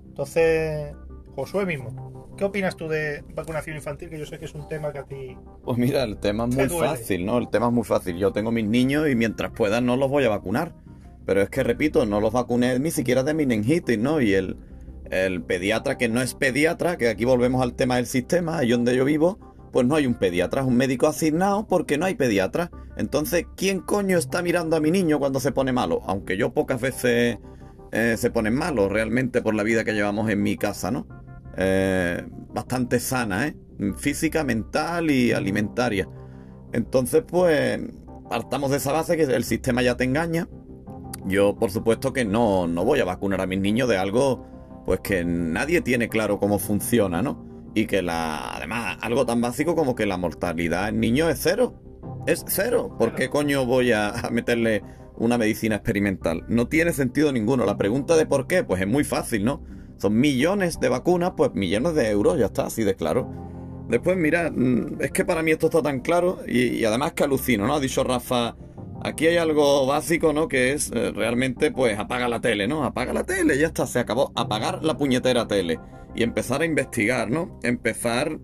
[0.05, 0.93] Entonces,
[1.35, 4.09] Josué mismo, ¿qué opinas tú de vacunación infantil?
[4.09, 5.37] Que yo sé que es un tema que a ti...
[5.63, 7.37] Pues mira, el tema es muy fácil, ¿no?
[7.37, 8.17] El tema es muy fácil.
[8.17, 10.73] Yo tengo mis niños y mientras puedan no los voy a vacunar.
[11.25, 14.21] Pero es que, repito, no los vacuné ni siquiera de meningitis, ¿no?
[14.21, 14.57] Y el,
[15.09, 18.95] el pediatra que no es pediatra, que aquí volvemos al tema del sistema, ahí donde
[18.95, 19.39] yo vivo,
[19.71, 22.71] pues no hay un pediatra, es un médico asignado porque no hay pediatra.
[22.95, 26.01] Entonces, ¿quién coño está mirando a mi niño cuando se pone malo?
[26.05, 27.39] Aunque yo pocas veces
[27.91, 31.07] eh, se ponen malos realmente por la vida que llevamos en mi casa, ¿no?
[31.57, 32.23] Eh,
[32.53, 33.55] bastante sana, ¿eh?
[33.97, 36.07] Física, mental y alimentaria.
[36.71, 37.79] Entonces, pues,
[38.29, 40.47] partamos de esa base que el sistema ya te engaña.
[41.27, 44.45] Yo, por supuesto, que no, no voy a vacunar a mis niños de algo,
[44.85, 47.43] pues que nadie tiene claro cómo funciona, ¿no?
[47.73, 51.81] Y que la, además, algo tan básico como que la mortalidad en niños es cero.
[52.27, 52.95] Es cero.
[52.97, 54.83] ¿Por qué coño voy a, meterle
[55.17, 56.45] una medicina experimental?
[56.47, 57.65] No tiene sentido ninguno.
[57.65, 59.63] La pregunta de por qué, pues es muy fácil, ¿no?
[59.97, 63.31] Son millones de vacunas, pues millones de euros, ya está, así de claro.
[63.89, 64.51] Después, mira,
[64.99, 67.75] es que para mí esto está tan claro y, y además que alucino, ¿no?
[67.75, 68.55] Ha dicho Rafa,
[69.05, 70.47] aquí hay algo básico, ¿no?
[70.47, 72.83] Que es eh, realmente, pues, apaga la tele, ¿no?
[72.83, 74.31] Apaga la tele, ya está, se acabó.
[74.35, 75.79] Apagar la puñetera tele
[76.15, 77.59] y empezar a investigar, ¿no?
[77.63, 78.39] Empezar,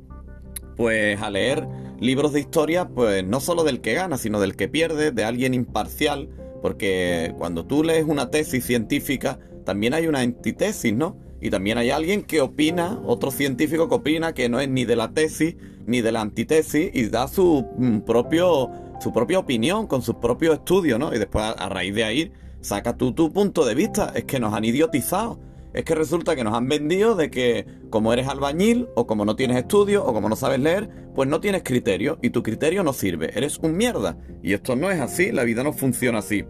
[0.78, 1.68] pues, a leer
[2.00, 5.54] libros de historia, pues, no solo del que gana, sino del que pierde, de alguien
[5.54, 6.30] imparcial,
[6.62, 11.18] porque cuando tú lees una tesis científica, también hay una antitesis, ¿no?
[11.42, 14.96] Y también hay alguien que opina, otro científico que opina que no es ni de
[14.96, 15.56] la tesis
[15.88, 18.70] ni de la antitesis y da su mm, propio
[19.02, 21.14] su propia opinión con sus propios estudios, ¿no?
[21.14, 22.32] Y después a, raíz de ahí
[22.62, 24.12] saca tú tu punto de vista.
[24.16, 25.40] Es que nos han idiotizado.
[25.74, 29.36] Es que resulta que nos han vendido de que como eres albañil o como no
[29.36, 32.94] tienes estudios o como no sabes leer, pues no tienes criterio y tu criterio no
[32.94, 33.32] sirve.
[33.36, 34.18] Eres un mierda.
[34.44, 36.46] Y esto no es así, la vida no funciona así.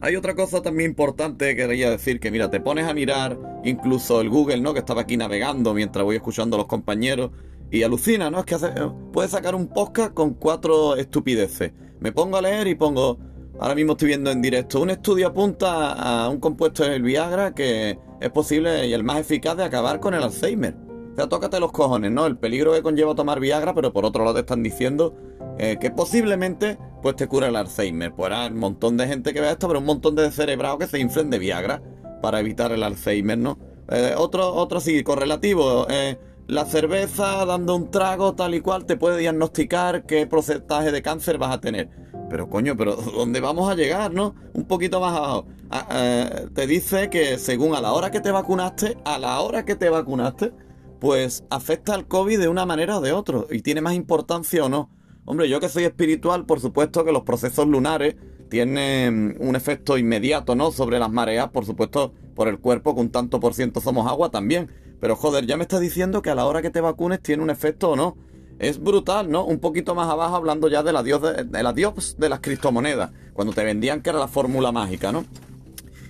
[0.00, 4.20] Hay otra cosa también importante que quería decir, que mira, te pones a mirar incluso
[4.20, 4.72] el Google, ¿no?
[4.72, 7.30] Que estaba aquí navegando mientras voy escuchando a los compañeros
[7.72, 8.40] y alucina, ¿no?
[8.40, 8.68] Es que hace,
[9.12, 11.72] puedes sacar un podcast con cuatro estupideces.
[12.00, 13.18] Me pongo a leer y pongo,
[13.58, 17.98] ahora mismo estoy viendo en directo, un estudio apunta a un compuesto del Viagra que
[18.20, 20.76] es posible y el más eficaz de acabar con el Alzheimer.
[21.12, 22.26] O sea, tócate los cojones, ¿no?
[22.26, 25.14] El peligro que conlleva tomar Viagra, pero por otro lado te están diciendo
[25.58, 28.12] eh, que posiblemente pues te cura el Alzheimer.
[28.14, 30.86] Pues hay un montón de gente que vea esto, pero un montón de cerebrados que
[30.86, 31.82] se inflen de Viagra
[32.20, 33.58] para evitar el Alzheimer, ¿no?
[33.88, 35.86] Eh, otro, otro sí, correlativo.
[35.90, 41.02] Eh, la cerveza dando un trago tal y cual te puede diagnosticar qué porcentaje de
[41.02, 41.88] cáncer vas a tener.
[42.28, 44.34] Pero coño, pero ¿dónde vamos a llegar, no?
[44.54, 45.46] Un poquito más abajo.
[45.70, 49.64] Ah, eh, te dice que según a la hora que te vacunaste, a la hora
[49.64, 50.52] que te vacunaste,
[51.00, 53.40] pues afecta al COVID de una manera o de otra.
[53.50, 54.90] Y tiene más importancia o no.
[55.24, 58.16] Hombre, yo que soy espiritual, por supuesto que los procesos lunares
[58.48, 60.72] tienen un efecto inmediato, ¿no?
[60.72, 64.30] Sobre las mareas, por supuesto, por el cuerpo, que un tanto por ciento somos agua
[64.30, 64.70] también.
[65.02, 67.50] Pero joder, ya me estás diciendo que a la hora que te vacunes tiene un
[67.50, 68.16] efecto o no.
[68.60, 69.44] Es brutal, ¿no?
[69.44, 73.10] Un poquito más abajo hablando ya de la dios de, la dios de las criptomonedas,
[73.32, 75.24] cuando te vendían que era la fórmula mágica, ¿no?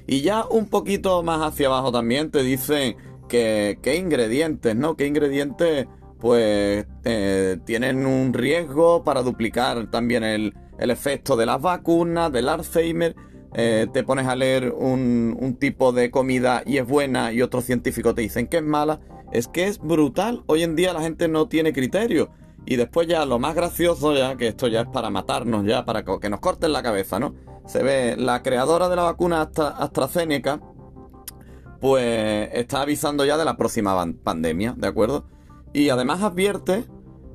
[0.06, 2.98] Y ya un poquito más hacia abajo también te dicen
[3.30, 4.94] qué, qué ingredientes, ¿no?
[4.94, 5.86] ¿Qué ingredientes
[6.20, 12.46] pues eh, tienen un riesgo para duplicar también el, el efecto de las vacunas, del
[12.46, 13.16] Alzheimer?
[13.54, 18.14] Eh, te pones a leer un, tipo de comida y es buena y otros científicos
[18.14, 19.00] te dicen que es mala.
[19.32, 20.42] Es que es brutal.
[20.46, 22.30] Hoy en día la gente no tiene criterio.
[22.64, 26.04] Y después ya lo más gracioso ya, que esto ya es para matarnos ya, para
[26.04, 27.34] que nos corten la cabeza, ¿no?
[27.66, 30.60] Se ve la creadora de la vacuna Astra- AstraZeneca,
[31.80, 35.26] pues está avisando ya de la próxima pandemia, ¿de acuerdo?
[35.72, 36.84] Y además advierte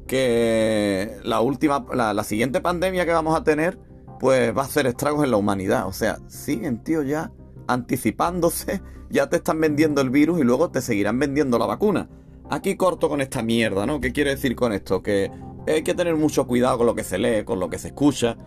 [0.07, 3.77] que la última, la siguiente pandemia que vamos a tener,
[4.19, 5.87] pues va a hacer estragos en la humanidad.
[5.87, 7.31] O sea, siguen, tío, ya
[7.67, 12.09] anticipándose, ya te están vendiendo el virus y luego te seguirán vendiendo la vacuna.
[12.49, 13.99] Aquí corto con esta mierda, ¿no?
[13.99, 15.01] ¿Qué quiere decir con esto?
[15.03, 15.29] Que
[15.67, 18.37] hay que tener mucho cuidado con lo que se lee, con lo que se escucha.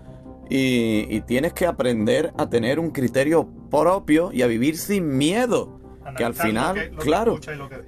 [0.49, 5.79] Y, y tienes que aprender a tener un criterio propio y a vivir sin miedo.
[6.17, 7.39] Que al final, lo que- lo que claro,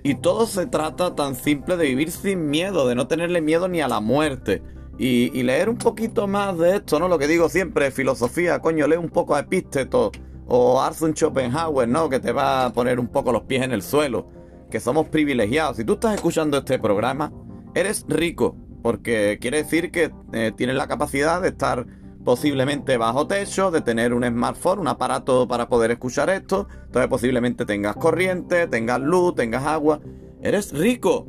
[0.04, 3.80] y todo se trata tan simple de vivir sin miedo, de no tenerle miedo ni
[3.80, 4.62] a la muerte.
[5.04, 7.08] Y, leer un poquito más de esto, ¿no?
[7.08, 10.12] Lo que digo siempre, filosofía, coño, lee un poco a Epícteto
[10.46, 12.08] o Arthur Schopenhauer, ¿no?
[12.08, 14.28] Que te va a poner un poco los pies en el suelo.
[14.70, 15.78] Que somos privilegiados.
[15.78, 17.32] Si tú estás escuchando este programa,
[17.74, 18.56] eres rico.
[18.80, 21.84] Porque quiere decir que eh, tienes la capacidad de estar
[22.24, 26.68] posiblemente bajo techo, de tener un smartphone, un aparato para poder escuchar esto.
[26.86, 29.98] Entonces posiblemente tengas corriente, tengas luz, tengas agua.
[30.40, 31.26] Eres rico.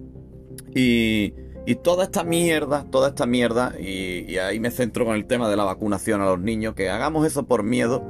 [0.75, 1.33] Y,
[1.65, 5.55] y toda esta mierda, toda esta mierda, y, ahí me centro con el tema de
[5.55, 8.03] la vacunación a los niños, que hagamos eso por miedo,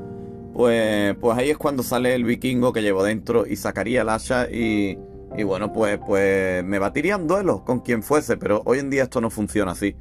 [0.54, 4.50] pues, pues ahí es cuando sale el vikingo que llevo dentro y sacaría el hacha
[4.50, 4.98] y,
[5.38, 9.04] y bueno, pues, pues me batiría en duelo con quien fuese, pero hoy en día
[9.04, 9.96] esto no funciona así.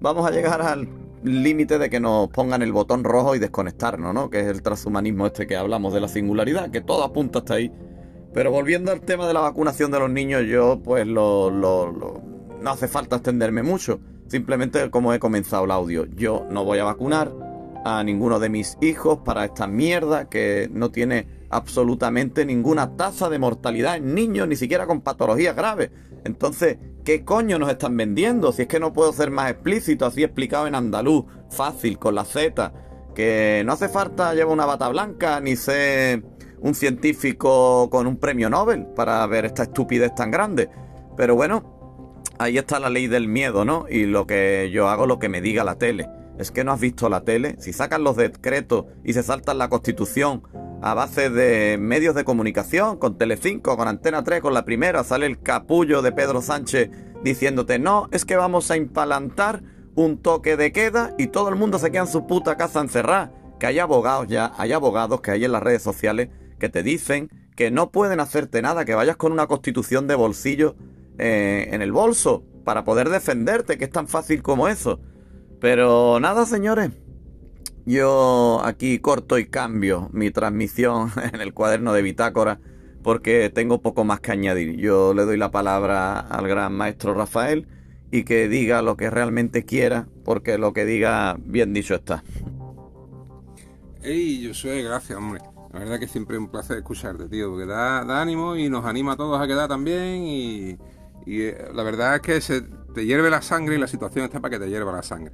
[0.00, 0.88] Vamos a llegar al
[1.22, 4.30] límite de que nos pongan el botón rojo y desconectarnos, ¿no?
[4.30, 7.72] Que es el transhumanismo este que hablamos de la singularidad, que todo apunta hasta ahí.
[8.34, 11.50] Pero volviendo al tema de la vacunación de los niños, yo pues lo-
[12.64, 14.00] no hace falta extenderme mucho.
[14.26, 17.32] Simplemente como he comenzado el audio, yo no voy a vacunar
[17.84, 23.38] a ninguno de mis hijos para esta mierda que no tiene absolutamente ninguna tasa de
[23.38, 25.90] mortalidad en niños, ni siquiera con patologías graves.
[26.24, 28.50] Entonces, ¿qué coño nos están vendiendo?
[28.50, 32.24] Si es que no puedo ser más explícito, así explicado en andaluz, fácil, con la
[32.24, 32.72] Z,
[33.14, 36.24] que no hace falta llevar una bata blanca, ni ser
[36.60, 40.70] un científico con un premio Nobel para ver esta estupidez tan grande.
[41.14, 41.73] Pero bueno,
[42.44, 43.86] ahí está la ley del miedo, ¿no?
[43.88, 46.08] Y lo que yo hago, lo que me diga la tele.
[46.38, 47.56] Es que no has visto la tele.
[47.58, 50.42] Si sacan los decretos y se saltan la constitución
[50.82, 55.26] a base de medios de comunicación, con Telecinco, con Antena 3, con la primera, sale
[55.26, 56.90] el capullo de Pedro Sánchez
[57.22, 59.62] diciéndote, no, es que vamos a impalantar
[59.94, 63.32] un toque de queda y todo el mundo se queda en su puta casa encerrada.
[63.58, 66.28] Que hay abogados ya, hay abogados que hay en las redes sociales
[66.58, 70.74] que te dicen que no pueden hacerte nada, que vayas con una constitución de bolsillo
[71.18, 75.00] eh, en el bolso para poder defenderte, que es tan fácil como eso.
[75.60, 76.90] Pero nada, señores.
[77.86, 82.58] Yo aquí corto y cambio mi transmisión en el cuaderno de bitácora
[83.02, 84.76] porque tengo poco más que añadir.
[84.76, 87.68] Yo le doy la palabra al gran maestro Rafael
[88.10, 92.24] y que diga lo que realmente quiera, porque lo que diga bien dicho está.
[94.02, 95.40] Ey, Josué, gracias, hombre.
[95.72, 98.86] La verdad que siempre es un placer escucharte, tío, porque da, da ánimo y nos
[98.86, 100.22] anima a todos a quedar también.
[100.22, 100.78] Y,
[101.26, 102.62] y, eh, la verdad es que se
[102.94, 105.32] te hierve la sangre y la situación está para que te hierva la sangre.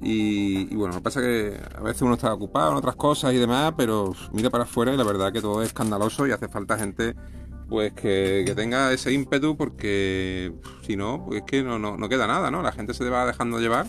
[0.00, 3.32] Y, bueno, lo que pasa es que a veces uno está ocupado en otras cosas
[3.34, 6.48] y demás, pero mira para afuera y la verdad que todo es escandaloso y hace
[6.48, 7.14] falta gente
[7.68, 12.26] pues que, que tenga ese ímpetu porque si no, pues es que no, no, queda
[12.26, 12.62] nada, ¿no?
[12.62, 13.86] La gente se va dejando llevar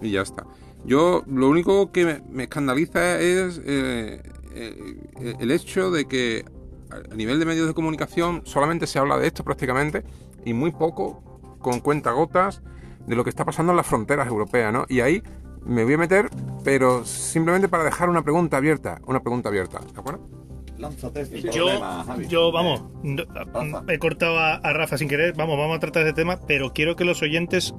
[0.00, 0.46] y ya está.
[0.84, 4.22] Yo lo único que me, me escandaliza es eh,
[4.54, 6.44] eh, el hecho de que
[6.90, 10.04] a nivel de medios de comunicación solamente se habla de esto prácticamente
[10.44, 11.22] y muy poco
[11.60, 12.62] con cuentagotas
[13.06, 14.84] de lo que está pasando en las fronteras europeas, ¿no?
[14.88, 15.22] Y ahí
[15.64, 16.30] me voy a meter,
[16.64, 20.24] pero simplemente para dejar una pregunta abierta, una pregunta abierta, ¿de acuerdo?
[20.78, 22.26] Lánzate sin Yo, problema, Javi.
[22.28, 22.84] yo, vamos,
[23.34, 23.82] Rafa.
[23.92, 26.94] he cortado a, a Rafa sin querer, vamos, vamos a tratar ese tema, pero quiero
[26.94, 27.74] que los oyentes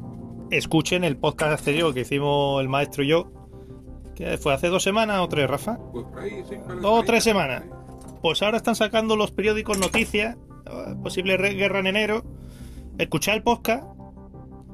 [0.51, 3.31] escuchen el podcast anterior que hicimos el maestro y yo,
[4.15, 5.77] que fue hace dos semanas o tres, Rafa.
[5.93, 7.63] Pues por ahí, sí, Dos o tres semanas.
[8.21, 10.35] Pues ahora están sacando los periódicos noticias,
[10.65, 12.25] eh, posible guerra en enero.
[12.99, 13.83] Escuchad el podcast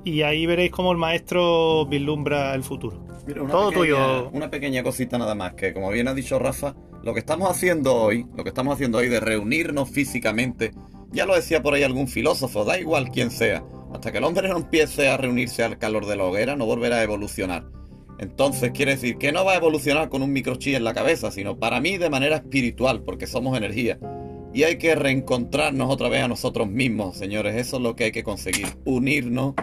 [0.03, 3.05] y ahí veréis cómo el maestro vislumbra el futuro.
[3.27, 4.29] Mira, una Todo pequeña- tuyo.
[4.33, 7.93] Una pequeña cosita nada más, que como bien ha dicho Rafa, lo que estamos haciendo
[7.95, 10.71] hoy, lo que estamos haciendo hoy de reunirnos físicamente,
[11.11, 13.63] ya lo decía por ahí algún filósofo, da igual quién sea,
[13.93, 16.97] hasta que el hombre no empiece a reunirse al calor de la hoguera, no volverá
[16.97, 17.65] a evolucionar.
[18.17, 21.57] Entonces quiere decir que no va a evolucionar con un microchip en la cabeza, sino
[21.59, 23.99] para mí de manera espiritual, porque somos energía.
[24.55, 27.57] Y hay que reencontrarnos otra vez a nosotros mismos, señores.
[27.57, 29.53] Eso es lo que hay que conseguir, unirnos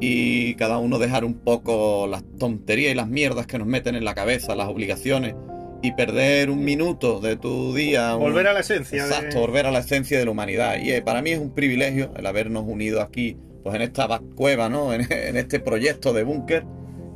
[0.00, 4.04] y cada uno dejar un poco las tonterías y las mierdas que nos meten en
[4.04, 5.36] la cabeza, las obligaciones
[5.82, 8.14] y perder un minuto de tu día.
[8.14, 9.04] Volver a la esencia.
[9.04, 10.78] Exacto, volver a la esencia de la humanidad.
[10.82, 14.68] Y eh, para mí es un privilegio el habernos unido aquí, pues en esta cueva,
[14.68, 14.92] ¿no?
[14.92, 16.64] En, en este proyecto de búnker.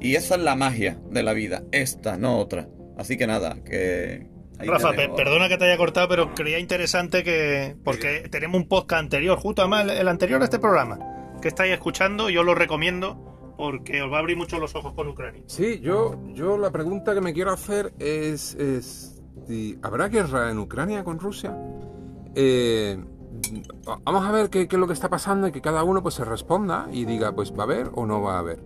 [0.00, 2.68] Y esa es la magia de la vida, esta, no otra.
[2.96, 4.33] Así que nada, que,
[4.66, 7.76] Rafa, perdona que te haya cortado, pero creía interesante que.
[7.84, 10.98] Porque tenemos un podcast anterior, justo además el, anterior a este programa,
[11.40, 15.08] que estáis escuchando, yo lo recomiendo porque os va a abrir mucho los ojos con
[15.08, 15.42] Ucrania.
[15.46, 19.22] Sí, yo, yo la pregunta que me quiero hacer es, es
[19.82, 21.56] ¿habrá guerra en Ucrania con Rusia?
[22.34, 22.98] Eh,
[24.04, 26.14] vamos a ver qué, qué, es lo que está pasando y que cada uno pues
[26.14, 28.60] se responda y diga, pues va a haber o no va a haber.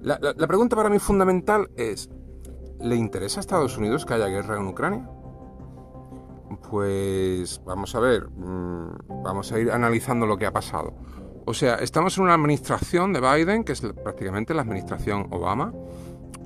[0.00, 2.10] La, la, la pregunta para mí fundamental es,
[2.80, 5.08] ¿le interesa a Estados Unidos que haya guerra en Ucrania?
[6.56, 10.94] Pues vamos a ver, mm, vamos a ir analizando lo que ha pasado.
[11.44, 15.72] O sea, estamos en una administración de Biden, que es prácticamente la administración Obama.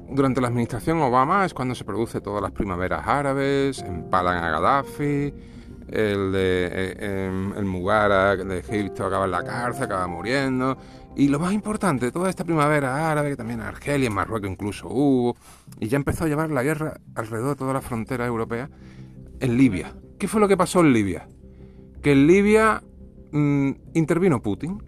[0.09, 5.35] Durante la administración Obama es cuando se produce todas las primaveras árabes, empalan a Gaddafi,
[5.89, 10.77] el de eh, em, el Mubarak de Egipto acaba en la cárcel, acaba muriendo.
[11.15, 14.89] Y lo más importante, toda esta primavera árabe, que también en Argelia, en Marruecos incluso
[14.89, 15.37] hubo,
[15.81, 18.69] y ya empezó a llevar la guerra alrededor de toda la frontera europea,
[19.41, 19.95] en Libia.
[20.19, 21.29] ¿Qué fue lo que pasó en Libia?
[22.03, 22.83] Que en Libia
[23.33, 24.83] mm, intervino Putin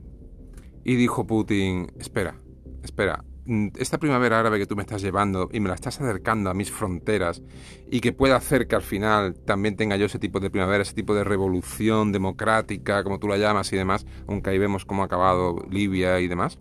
[0.85, 2.37] y dijo Putin, espera,
[2.83, 6.49] espera, mm, esta primavera árabe que tú me estás llevando y me la estás acercando
[6.49, 7.43] a mis fronteras
[7.91, 10.95] y que pueda hacer que al final también tenga yo ese tipo de primavera, ese
[10.95, 15.07] tipo de revolución democrática, como tú la llamas y demás, aunque ahí vemos cómo ha
[15.07, 16.59] acabado Libia y demás.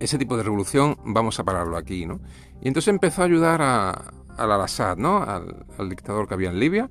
[0.00, 2.20] Ese tipo de revolución vamos a pararlo aquí, ¿no?
[2.60, 5.18] Y entonces empezó a ayudar a, al al-Assad, ¿no?
[5.22, 6.88] Al, al, dictador que había en Libia.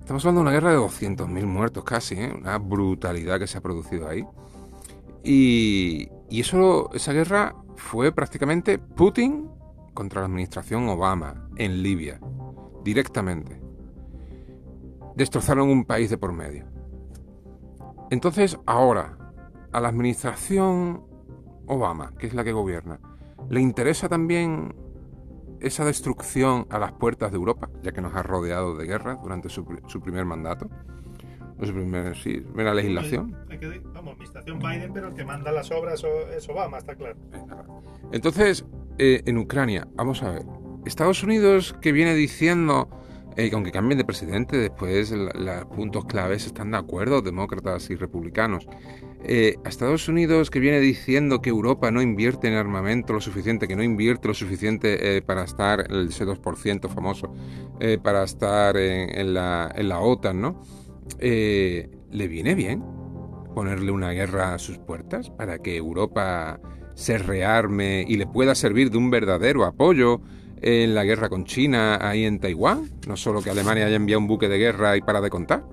[0.00, 2.32] Estamos hablando de una guerra de 200.000 muertos casi, ¿eh?
[2.32, 4.24] una brutalidad que se ha producido ahí.
[5.24, 9.50] Y, y eso, esa guerra fue prácticamente Putin
[9.94, 12.20] contra la administración Obama en Libia,
[12.84, 13.60] directamente.
[15.16, 16.66] Destrozaron un país de por medio.
[18.10, 19.18] Entonces, ahora,
[19.72, 21.04] a la administración
[21.66, 23.00] Obama, que es la que gobierna,
[23.50, 24.74] ¿le interesa también
[25.66, 29.48] esa destrucción a las puertas de Europa, ya que nos ha rodeado de guerra durante
[29.48, 30.68] su, su primer mandato?
[31.62, 33.34] Su primer, sí, primera legislación.
[33.48, 36.04] Hay que, vamos, administración Biden, pero el que manda las obras
[36.36, 37.16] es Obama, está claro.
[38.12, 38.66] Entonces,
[38.98, 40.42] eh, en Ucrania, vamos a ver,
[40.84, 42.88] Estados Unidos que viene diciendo
[43.36, 48.66] eh, aunque cambien de presidente, después los puntos claves están de acuerdo, demócratas y republicanos.
[49.24, 53.66] Eh, a Estados Unidos que viene diciendo que Europa no invierte en armamento lo suficiente,
[53.66, 57.34] que no invierte lo suficiente eh, para estar, ese 2% famoso,
[57.80, 60.62] eh, para estar en, la, OTAN, ¿no?
[61.18, 62.84] ¿Le viene bien
[63.54, 66.60] ponerle una guerra a sus puertas para que Europa
[66.94, 70.20] se rearme y le pueda servir de un verdadero apoyo?
[70.62, 74.26] en la guerra con China ahí en Taiwán, no solo que Alemania haya enviado un
[74.26, 75.64] buque de guerra y para de contar,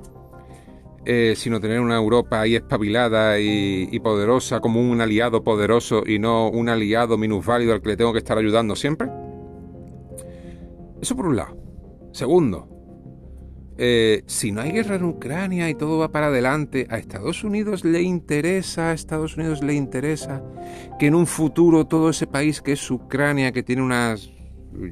[1.06, 6.20] eh, sino tener una Europa ahí espabilada y, y, poderosa como un aliado poderoso y
[6.20, 9.10] no un aliado minusválido al que le tengo que estar ayudando siempre.
[11.02, 11.58] Eso por un lado.
[12.14, 12.74] Segundo,
[13.78, 17.84] eh, si no hay guerra en Ucrania y todo va para adelante, a Estados Unidos
[17.84, 20.44] le interesa, a Estados Unidos le interesa
[21.00, 24.32] que en un futuro todo ese país que es Ucrania, que tiene unas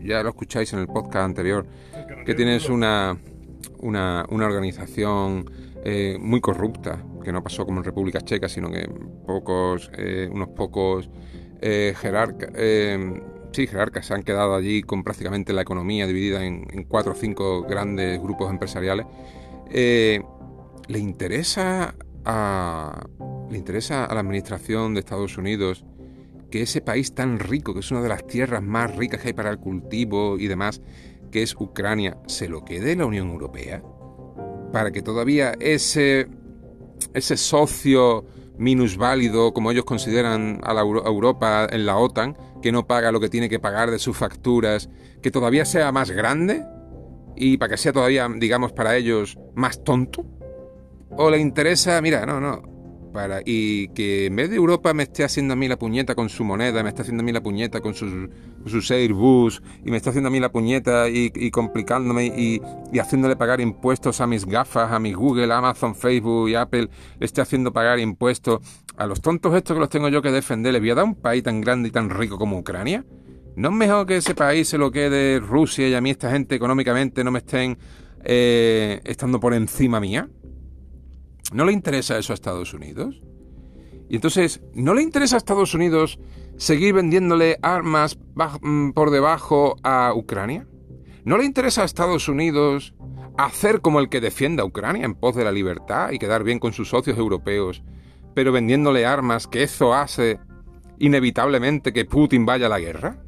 [0.03, 1.65] ya lo escucháis en el podcast anterior,
[2.25, 3.17] que tienes una,
[3.79, 5.49] una, una organización
[5.83, 8.87] eh, muy corrupta, que no pasó como en República Checa, sino que
[9.25, 11.09] pocos, eh, unos pocos
[11.61, 12.49] eh, jerarcas,
[13.51, 17.15] sí, jerarcas se han quedado allí con prácticamente la economía dividida en, en cuatro o
[17.15, 19.05] cinco grandes grupos empresariales.
[19.71, 23.07] le interesa a,
[23.49, 25.83] le interesa a la administración de Estados Unidos
[26.51, 29.33] que ese país tan rico, que es una de las tierras más ricas que hay
[29.33, 30.81] para el cultivo y demás,
[31.31, 33.81] que es Ucrania, se lo quede la Unión Europea?
[34.71, 36.27] Para que todavía ese,
[37.13, 38.25] ese socio
[38.57, 43.29] minusválido, como ellos consideran a, la Europa en la OTAN, que no paga lo que
[43.29, 44.89] tiene que pagar de sus facturas,
[45.21, 46.63] que todavía sea más grande
[47.35, 50.25] y para que sea todavía, digamos, para ellos más tonto?
[51.17, 52.61] ¿O le interesa, mira, no, no,
[53.11, 56.29] para, y que en vez de Europa me esté haciendo a mí la puñeta con
[56.29, 60.09] su moneda, me está haciendo a mí la puñeta con sus, Airbus, y me está
[60.09, 62.61] haciendo a mí la puñeta y, complicándome y,
[62.99, 66.89] haciéndole pagar impuestos a mis gafas, a mis Google, Amazon, Facebook y Apple,
[67.19, 68.59] le esté haciendo pagar impuestos
[68.97, 70.73] a los tontos estos que los tengo yo que defender.
[70.73, 73.03] ¿Le voy a dar un país tan grande y tan rico como Ucrania?
[73.55, 76.55] ¿No es mejor que ese país se lo quede Rusia y a mí esta gente
[76.55, 77.77] económicamente no me estén
[78.23, 80.29] eh, estando por encima mía?
[81.51, 83.21] ¿No le interesa eso a Estados Unidos?
[84.09, 86.19] Y entonces, ¿no le interesa a Estados Unidos
[86.57, 88.17] seguir vendiéndole armas
[88.61, 90.67] mm, por debajo a Ucrania?
[91.23, 92.93] ¿No le interesa a Estados Unidos
[93.37, 96.59] hacer como el que defienda a Ucrania en pos de la libertad y quedar bien
[96.59, 97.83] con sus socios europeos,
[98.33, 100.39] pero vendiéndole armas que eso hace
[100.99, 103.23] inevitablemente que Putin vaya a la guerra?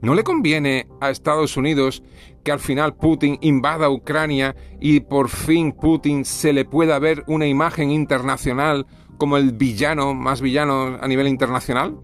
[0.00, 2.02] ¿No le conviene a Estados Unidos
[2.48, 7.46] que al final Putin invada Ucrania y por fin Putin se le pueda ver una
[7.46, 8.86] imagen internacional
[9.18, 12.00] como el villano más villano a nivel internacional?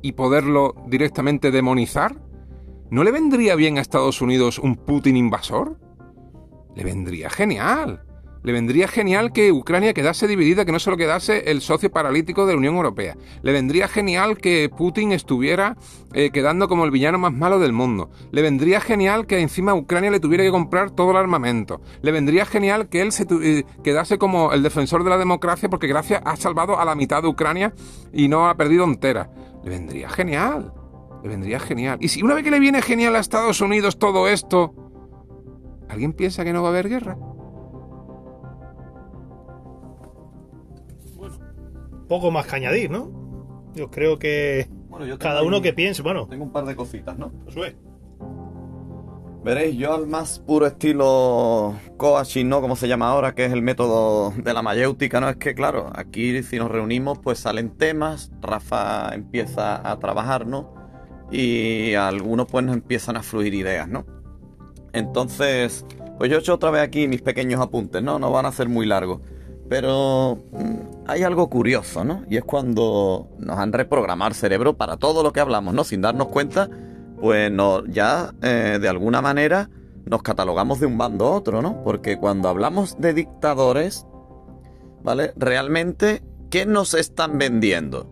[0.00, 2.22] ¿Y poderlo directamente demonizar?
[2.88, 5.80] ¿No le vendría bien a Estados Unidos un Putin invasor?
[6.76, 8.05] Le vendría genial
[8.46, 12.52] le vendría genial que Ucrania quedase dividida, que no solo quedase el socio paralítico de
[12.52, 13.16] la Unión Europea.
[13.42, 15.76] Le vendría genial que Putin estuviera
[16.12, 18.08] eh, quedando como el villano más malo del mundo.
[18.30, 21.80] Le vendría genial que encima Ucrania le tuviera que comprar todo el armamento.
[22.02, 25.88] Le vendría genial que él se eh, quedase como el defensor de la democracia porque
[25.88, 27.74] gracias ha salvado a la mitad de Ucrania
[28.12, 29.28] y no ha perdido entera.
[29.64, 30.72] Le vendría genial.
[31.24, 31.98] Le vendría genial.
[32.00, 34.72] Y si una vez que le viene genial a Estados Unidos todo esto,
[35.88, 37.18] ¿alguien piensa que no va a haber guerra?
[42.08, 43.10] Poco más que añadir, ¿no?
[43.74, 44.68] Yo creo que
[45.18, 46.26] cada uno que piense, bueno.
[46.26, 47.32] Tengo un par de cositas, ¿no?
[47.48, 47.76] Sube.
[49.44, 52.60] Veréis, yo al más puro estilo coaching, ¿no?
[52.60, 55.28] Como se llama ahora, que es el método de la mayéutica, ¿no?
[55.28, 60.74] Es que, claro, aquí si nos reunimos, pues salen temas, Rafa empieza a trabajar, ¿no?
[61.30, 64.04] Y algunos pues nos empiezan a fluir ideas, ¿no?
[64.92, 65.84] Entonces,
[66.18, 68.18] pues yo he hecho otra vez aquí mis pequeños apuntes, ¿no?
[68.18, 69.20] No van a ser muy largos.
[69.68, 72.24] Pero mm, hay algo curioso, ¿no?
[72.28, 75.84] Y es cuando nos han reprogramado el cerebro para todo lo que hablamos, ¿no?
[75.84, 76.68] Sin darnos cuenta,
[77.20, 77.50] pues
[77.88, 79.70] ya eh, de alguna manera
[80.04, 81.82] nos catalogamos de un bando a otro, ¿no?
[81.82, 84.06] Porque cuando hablamos de dictadores,
[85.02, 85.32] ¿vale?
[85.36, 88.08] Realmente, ¿qué nos están vendiendo?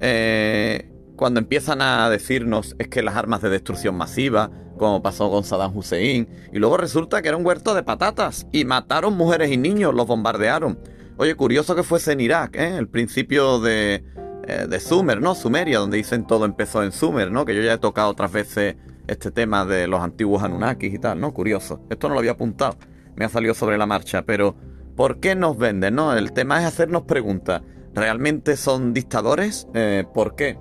[0.00, 0.89] Eh,
[1.20, 5.76] cuando empiezan a decirnos es que las armas de destrucción masiva, como pasó con Saddam
[5.76, 9.92] Hussein, y luego resulta que era un huerto de patatas y mataron mujeres y niños,
[9.92, 10.78] los bombardearon.
[11.18, 12.74] Oye, curioso que fuese en Irak, ¿eh?
[12.78, 14.02] el principio de,
[14.46, 15.34] eh, de Sumer, ¿no?
[15.34, 17.44] Sumeria, donde dicen todo empezó en Sumer, ¿no?
[17.44, 21.20] Que yo ya he tocado otras veces este tema de los antiguos Anunnakis y tal,
[21.20, 21.34] ¿no?
[21.34, 21.84] Curioso.
[21.90, 22.78] Esto no lo había apuntado,
[23.14, 24.56] me ha salido sobre la marcha, pero
[24.96, 26.16] ¿por qué nos venden, no?
[26.16, 27.60] El tema es hacernos preguntas.
[27.92, 29.68] ¿Realmente son dictadores?
[29.74, 30.56] Eh, ¿Por qué?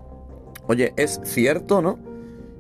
[0.70, 1.97] Oye, es cierto, ¿no?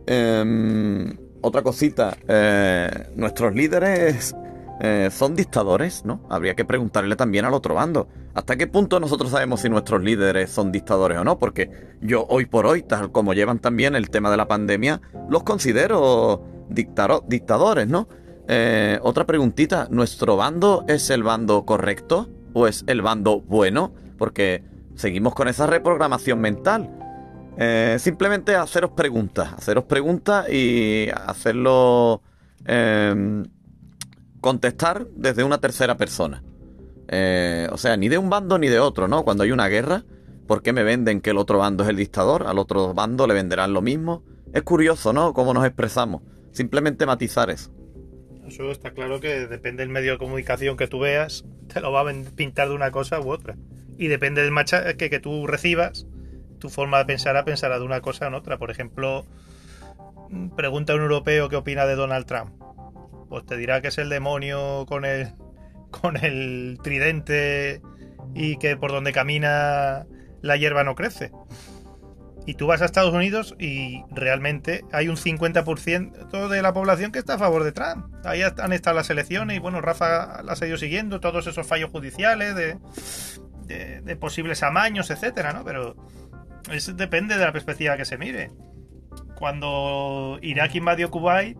[0.07, 4.35] Em, otra cosita, eh, nuestros líderes
[4.81, 6.25] eh, son dictadores, ¿no?
[6.27, 8.07] Habría que preguntarle también al otro bando.
[8.33, 11.37] ¿Hasta qué punto nosotros sabemos si nuestros líderes son dictadores o no?
[11.37, 11.69] Porque
[12.01, 16.43] yo hoy por hoy, tal como llevan también el tema de la pandemia, los considero
[16.67, 18.07] dictadores, ¿no?
[18.47, 23.93] Eh, otra preguntita, ¿nuestro bando es el bando correcto o es el bando bueno?
[24.17, 24.63] Porque
[24.95, 26.89] seguimos con esa reprogramación mental.
[27.61, 32.21] Eh, simplemente haceros preguntas, haceros preguntas y hacerlo
[32.65, 33.43] em,
[34.39, 36.41] contestar desde una tercera persona.
[37.09, 39.25] Eh, o sea, ni de un bando ni de otro, ¿no?
[39.25, 40.05] Cuando hay una guerra,
[40.47, 42.47] ¿por qué me venden que el otro bando es el dictador?
[42.47, 44.23] Al otro bando le venderán lo mismo.
[44.53, 45.33] Es curioso, ¿no?
[45.33, 46.21] Cómo nos expresamos.
[46.53, 47.71] Simplemente matizar eso.
[48.47, 52.09] Eso está claro que depende del medio de comunicación que tú veas, te lo va
[52.09, 53.57] a pintar de una cosa u otra.
[53.97, 56.07] Y depende del machaque que tú recibas,
[56.59, 58.57] tu forma de pensar a pensar de una cosa en otra.
[58.57, 59.25] Por ejemplo,
[60.55, 62.51] pregunta a un europeo qué opina de Donald Trump.
[63.29, 65.33] Pues te dirá que es el demonio con el,
[65.91, 67.81] con el tridente
[68.33, 70.05] y que por donde camina
[70.41, 71.31] la hierba no crece.
[72.45, 77.19] Y tú vas a Estados Unidos y realmente hay un 50% de la población que
[77.19, 78.07] está a favor de Trump.
[78.23, 81.91] Ahí han estado las elecciones y bueno, Rafa las ha ido siguiendo, todos esos fallos
[81.91, 82.77] judiciales de,
[83.65, 85.63] de, de posibles amaños, etcétera, ¿no?
[85.63, 85.95] Pero
[86.71, 88.51] eso depende de la perspectiva que se mire.
[89.35, 91.57] Cuando Irak invadió Kuwait,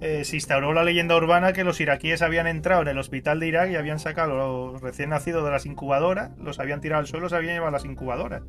[0.00, 3.48] eh, se instauró la leyenda urbana que los iraquíes habían entrado en el hospital de
[3.48, 7.06] Irak y habían sacado a los recién nacidos de las incubadoras, los habían tirado al
[7.06, 8.42] suelo, se habían llevado a las incubadoras.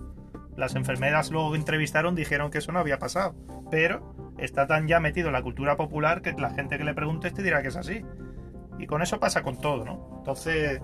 [0.56, 3.36] Las enfermeras luego entrevistaron dijeron que eso no había pasado,
[3.70, 7.32] pero está tan ya metido en la cultura popular que la gente que le pregunte
[7.32, 8.02] te dirá que es así.
[8.80, 10.16] Y con eso pasa con todo, ¿no?
[10.20, 10.82] Entonces,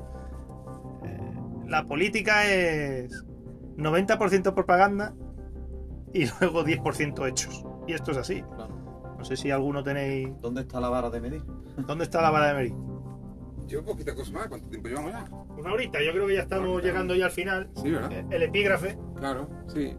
[1.06, 1.34] eh,
[1.66, 3.24] la política es
[3.78, 5.14] 90% propaganda
[6.14, 7.64] y luego 10% hechos.
[7.88, 8.44] Y esto es así.
[9.18, 10.30] No sé si alguno tenéis.
[10.42, 11.44] ¿Dónde está la vara de medir?
[11.78, 12.74] ¿Dónde está la vara de medir?
[13.68, 14.48] Yo poquita cosa más.
[14.48, 15.26] ¿Cuánto tiempo llevamos ya?
[15.58, 16.00] Una horita.
[16.04, 17.70] Yo creo que ya estamos llegando ya al final.
[17.76, 18.12] Sí, ¿verdad?
[18.12, 18.98] Eh, El epígrafe.
[19.16, 19.96] Claro, sí.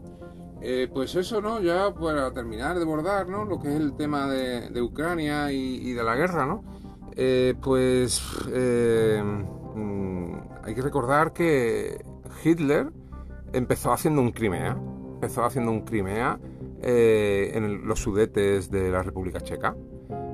[0.60, 1.60] Eh, pues eso, ¿no?
[1.60, 3.44] Ya para terminar de bordar, ¿no?
[3.44, 6.64] Lo que es el tema de, de Ucrania y, y, de la guerra, ¿no?
[7.14, 12.04] Eh, pues mm, hay que recordar que
[12.44, 12.90] Hitler
[13.52, 14.76] empezó haciendo un Crimea,
[15.14, 16.38] empezó haciendo un Crimea
[16.80, 19.76] eh, en los sudetes de la República Checa.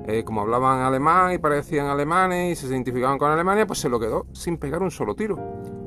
[0.07, 3.99] Eh, como hablaban alemán y parecían alemanes y se identificaban con Alemania, pues se lo
[3.99, 5.39] quedó sin pegar un solo tiro.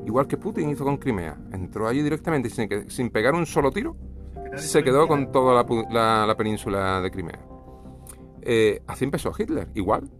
[0.04, 1.38] Igual que Putin hizo con Crimea.
[1.52, 3.96] Entró allí directamente sin, que, sin pegar un solo tiro,
[4.56, 7.40] se quedó con toda la, península de Crimea.
[8.42, 10.10] Eh, así empezó Hitler, igual.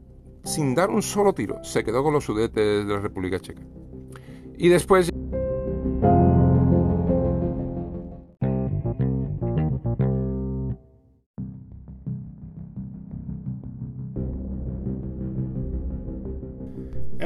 [0.45, 3.63] Sin dar un solo tiro, se quedó con los sudetes de la República Checa.
[4.57, 5.11] Y después...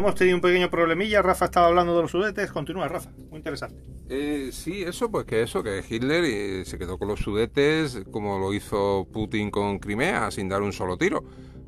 [0.02, 1.22] Hemos tenido un pequeño problemilla.
[1.22, 2.50] Rafa estaba hablando de los sudetes.
[2.50, 3.10] Continúa, Rafa.
[3.30, 3.76] Muy interesante.
[4.08, 8.36] Eh, sí, eso, pues que eso, que Hitler eh, se quedó con los sudetes como
[8.40, 11.22] lo hizo Putin con Crimea, sin dar un solo tiro.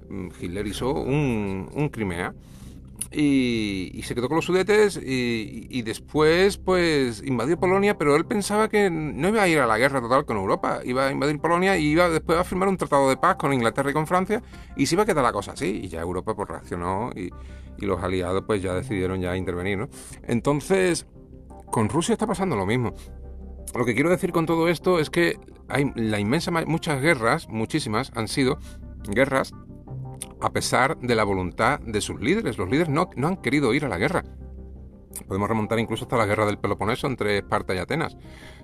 [0.09, 2.35] Mm, Hitler hizo un, Crimea.
[3.12, 8.91] Y, se quedó con los sudetes y, después pues invadió Polonia, pero él pensaba que
[8.91, 11.85] no iba a ir a la guerra total con Europa, iba a invadir Polonia y
[11.85, 14.43] iba después a firmar un tratado de paz con Inglaterra y con Francia
[14.76, 17.30] y se iba a quedar la cosa así y ya Europa pues reaccionó y,
[17.79, 19.89] y los aliados pues ya decidieron ya intervenir, ¿no?
[20.22, 21.07] Entonces,
[21.70, 22.95] con Rusia está pasando lo mismo.
[23.75, 28.12] Lo que quiero decir con todo esto es que hay la inmensa muchas guerras, muchísimas
[28.14, 28.59] han sido
[29.09, 29.53] guerras
[30.41, 32.59] a pesar de la voluntad de sus líderes.
[32.59, 34.25] Los líderes no, no han querido ir a la guerra.
[35.27, 38.16] Podemos remontar incluso hasta la guerra del Peloponeso entre Esparta y Atenas.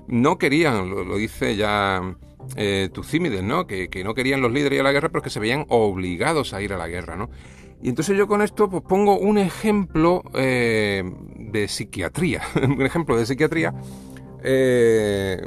[0.06, 2.16] No querían, lo, dice ya
[2.56, 3.66] eh, Tucímides, ¿no?
[3.66, 6.52] Que, que, no querían los líderes ir a la guerra, pero que se veían obligados
[6.52, 7.30] a ir a la guerra, ¿no?
[7.82, 11.02] Y entonces yo con esto pues pongo un ejemplo eh,
[11.36, 13.74] de psiquiatría, un ejemplo de psiquiatría.
[14.42, 15.40] Eh,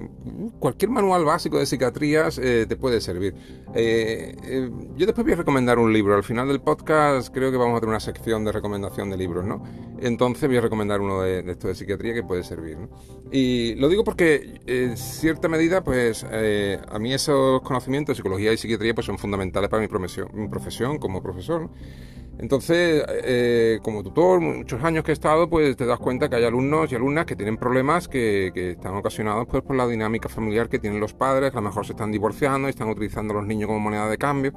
[0.59, 3.33] cualquier manual básico de psiquiatrías eh, te puede servir.
[3.75, 6.15] yo después voy a recomendar un libro.
[6.15, 9.45] Al final del podcast creo que vamos a tener una sección de recomendación de libros,
[9.45, 9.63] ¿no?
[9.99, 12.77] Entonces voy a recomendar uno de, de esto de psiquiatría que puede servir.
[13.31, 18.57] Y lo digo porque en cierta medida, pues a mí esos conocimientos de psicología y
[18.57, 21.69] psiquiatría pues son fundamentales para mi profesión, mi profesión como profesor.
[22.39, 26.43] Entonces, eh, como tutor, muchos años que he estado, pues te das cuenta que hay
[26.43, 30.77] alumnos y alumnas que tienen problemas que, están ocasionados pues, por la dinámica familiar que
[30.77, 33.79] tienen los padres, a lo mejor se están divorciando y están utilizando los niños como
[33.79, 34.51] moneda de cambio.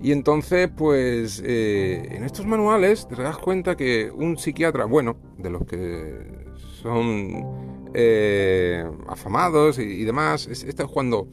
[0.00, 5.50] Y entonces, pues, eh, en estos manuales te das cuenta que un psiquiatra, bueno, de
[5.50, 6.44] los que
[6.82, 11.26] son eh, afamados y, demás, esto es cuando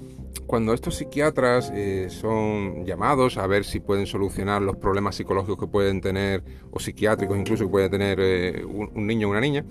[0.48, 5.68] cuando estos psiquiatras eh, son llamados a ver si pueden solucionar los problemas psicológicos que
[5.68, 9.64] pueden tener, o psiquiátricos incluso que puede tener un, niño o una niña,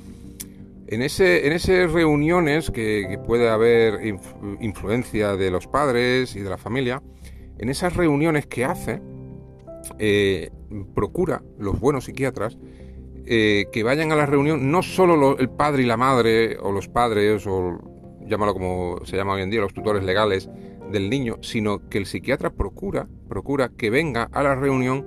[0.89, 4.01] en, ese, en esas reuniones que, puede haber
[4.61, 7.03] influencia de los padres y de la familia,
[7.59, 9.01] en esas reuniones que hace,
[9.99, 10.51] eh,
[10.95, 12.59] procura los buenos psiquiatras
[13.25, 17.47] que vayan a la reunión no solo el padre y la madre, o los padres,
[17.47, 17.79] o
[18.29, 20.49] llámalo como se llama hoy en día, los tutores legales
[20.91, 25.05] del niño, sino que el psiquiatra procura, procura que venga a la reunión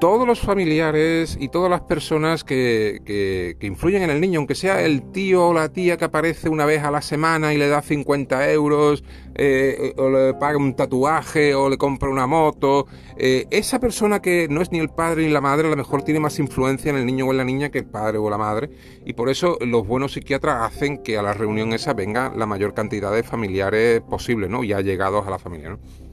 [0.00, 4.82] todos los familiares y todas las personas que, que, influyen en el niño, aunque sea
[4.82, 7.82] el tío o la tía que aparece una vez a la semana y le da
[7.82, 9.02] 50 euros,
[9.34, 12.86] eh, o le paga un tatuaje, o le compra una moto,
[13.16, 16.02] eh, esa persona que no es ni el padre ni la madre, a lo mejor
[16.02, 18.38] tiene más influencia en el niño o en la niña que el padre o la
[18.38, 18.70] madre,
[19.04, 22.74] y por eso los buenos psiquiatras hacen que a la reunión esa venga la mayor
[22.74, 24.64] cantidad de familiares posible, ¿no?
[24.64, 26.05] Ya llegados a la familia, ¿no?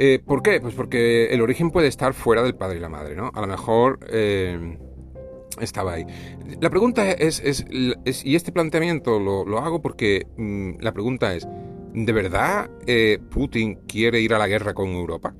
[0.00, 0.60] Eh, ¿Por qué?
[0.60, 3.32] Pues porque el origen puede estar fuera del padre y la madre, ¿no?
[3.34, 4.78] A lo mejor eh,
[5.60, 6.06] estaba ahí.
[6.60, 11.48] La pregunta es, y este planteamiento lo, hago porque mm, la pregunta es,
[11.94, 15.34] ¿de verdad eh, Putin quiere ir a la guerra con Europa?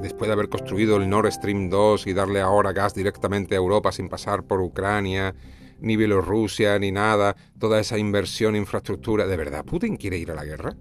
[0.00, 3.92] Después de haber construido el Nord Stream 2 y darle ahora gas directamente a Europa
[3.92, 5.34] sin pasar por Ucrania,
[5.78, 10.46] ni Bielorrusia, ni nada, toda esa inversión infraestructura, ¿de verdad Putin quiere ir a la
[10.46, 10.74] guerra?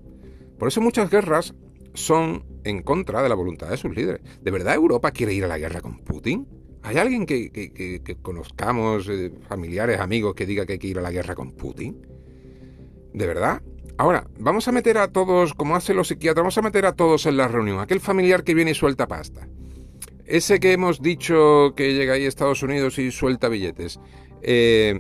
[0.58, 1.54] Por eso muchas guerras
[1.94, 4.22] son en contra de la voluntad de sus líderes.
[4.42, 6.48] ¿De verdad Europa quiere ir a la guerra con Putin?
[6.84, 11.12] ¿Hay alguien que, conozcamos, eh, familiares, amigos, que diga que hay que ir a la
[11.12, 12.06] guerra con Putin?
[13.14, 13.62] ¿De verdad?
[13.98, 17.26] Ahora, vamos a meter a todos, como hacen los psiquiatras, vamos a meter a todos
[17.28, 17.80] en la reunión.
[17.80, 19.48] Aquel familiar que viene y suelta pasta.
[20.26, 24.00] Ese que hemos dicho que llega ahí a Estados Unidos y suelta billetes.
[24.42, 25.00] Eh,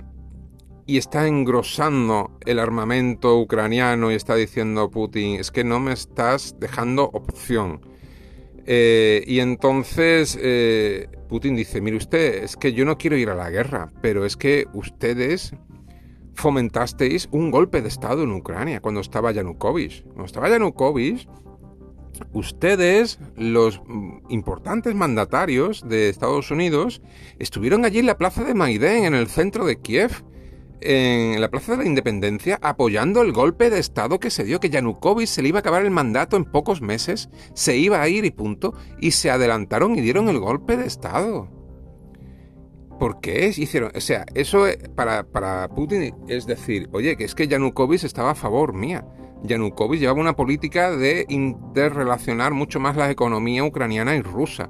[0.92, 6.58] y está engrosando el armamento ucraniano y está diciendo Putin, es que no me estás
[6.60, 7.80] dejando opción.
[8.66, 13.36] Eh, y entonces eh, Putin dice, mire usted, es que yo no quiero ir a
[13.36, 15.56] la guerra, pero es que ustedes
[16.34, 20.04] fomentasteis un golpe de Estado en Ucrania cuando estaba Yanukovych.
[20.04, 21.26] Cuando estaba Yanukovych,
[22.34, 23.82] ustedes, los
[24.28, 27.02] importantes mandatarios de Estados Unidos,
[27.40, 30.26] estuvieron allí en la plaza de Maidén, en el centro de Kiev,
[30.82, 34.70] en la Plaza de la Independencia, apoyando el golpe de Estado que se dio, que
[34.70, 38.26] Yanukovych se le iba a acabar el mandato en pocos meses, se iba a ir
[38.26, 41.50] y punto, y se adelantaron y dieron el golpe de Estado.
[43.00, 43.92] ¿Por qué hicieron?
[43.96, 44.66] O sea, eso
[44.96, 49.06] para, para Putin es decir, oye, que es que Yanukovych estaba a favor mía.
[49.44, 54.70] Yanukovych llevaba una política de interrelacionar mucho más la economía ucraniana y rusa.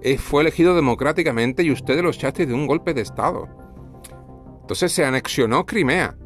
[0.00, 3.48] Eh, fue elegido democráticamente y ustedes lo echasteis de un golpe de Estado.
[4.62, 6.16] Entonces se anexionó Crimea.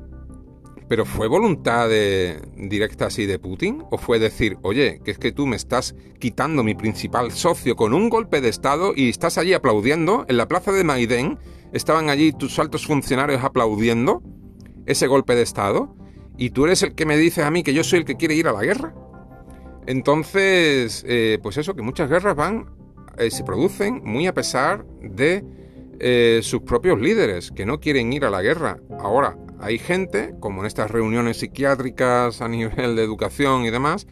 [0.88, 1.88] ¿Pero fue voluntad
[2.56, 3.82] directa así de Putin?
[3.90, 7.92] ¿O fue decir, oye, que es que tú me estás quitando mi principal socio con
[7.92, 10.24] un golpe de Estado y estás allí aplaudiendo?
[10.28, 11.40] En la plaza de Maidén
[11.72, 14.22] estaban allí tus altos funcionarios aplaudiendo
[14.86, 15.96] ese golpe de Estado
[16.38, 18.36] y tú eres el que me dices a mí que yo soy el que quiere
[18.36, 18.94] ir a la guerra.
[19.86, 22.70] Entonces, eh, pues eso, que muchas guerras van,
[23.18, 25.44] eh, se producen muy a pesar de
[26.00, 28.78] eh, sus propios líderes, que no quieren ir a la guerra.
[28.98, 34.06] Ahora, hay gente, como en estas reuniones psiquiátricas a nivel de educación y demás,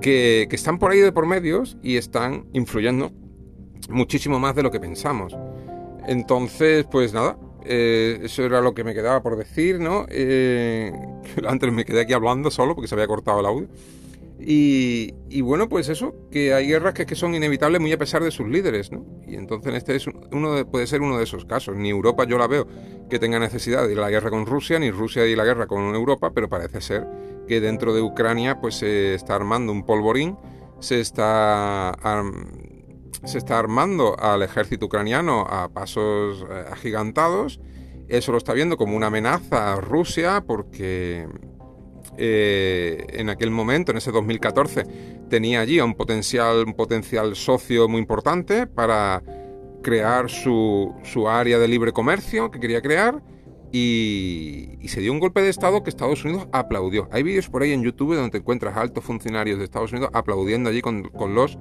[0.00, 3.12] que, están por ahí de por medios y están influyendo
[3.88, 5.36] muchísimo más de lo que pensamos.
[6.06, 10.06] Entonces, pues nada, eh, eso era lo que me quedaba por decir, ¿no?
[10.08, 10.92] Eh,
[11.48, 13.68] antes me quedé aquí hablando solo porque se había cortado el audio.
[14.44, 18.32] Y, bueno, pues eso, que hay guerras que, que, son inevitables muy a pesar de
[18.32, 19.06] sus líderes, ¿no?
[19.26, 21.76] Y entonces este es uno puede ser uno de esos casos.
[21.76, 22.66] Ni Europa yo la veo
[23.08, 26.32] que tenga necesidad de la guerra con Rusia, ni Rusia de la guerra con Europa,
[26.34, 27.06] pero parece ser
[27.46, 30.36] que dentro de Ucrania pues se está armando un polvorín,
[30.80, 31.96] se está
[33.24, 37.60] se está armando al ejército ucraniano a pasos eh, agigantados.
[38.08, 41.28] Eso lo está viendo como una amenaza a Rusia porque
[42.18, 44.84] eh, en aquel momento, en ese 2014,
[45.28, 49.22] tenía allí un potencial, un potencial socio muy importante para
[49.82, 53.22] crear su, su área de libre comercio que quería crear.
[53.74, 57.08] Y, y, se dio un golpe de Estado que Estados Unidos aplaudió.
[57.10, 60.68] Hay vídeos por ahí en YouTube donde te encuentras altos funcionarios de Estados Unidos aplaudiendo
[60.68, 61.58] allí con, con los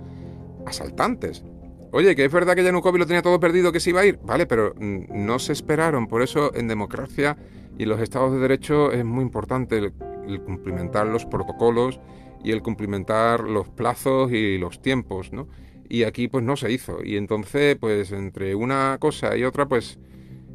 [0.65, 1.45] asaltantes.
[1.93, 4.19] Oye, que es verdad que Yanukovych lo tenía todo perdido, que se iba a ir.
[4.23, 6.07] Vale, pero no se esperaron.
[6.07, 7.37] Por eso en democracia
[7.77, 9.93] y los estados de derecho es muy importante el,
[10.39, 11.99] cumplimentar los protocolos
[12.43, 15.47] y el cumplimentar los plazos y los tiempos, ¿no?
[15.89, 17.03] Y aquí pues no se hizo.
[17.03, 19.99] Y entonces, pues entre una cosa y otra, pues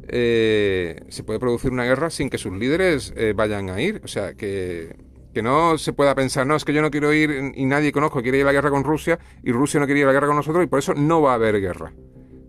[0.07, 4.01] eh, se puede producir una guerra sin que sus líderes eh, vayan a ir.
[4.03, 4.95] O sea, que
[5.37, 8.23] que no se pueda pensar, no, es que yo no quiero ir y nadie conozco
[8.23, 10.25] quiere ir a la guerra con Rusia y Rusia no quiere ir a la guerra
[10.25, 11.93] con nosotros y por eso no va a haber guerra.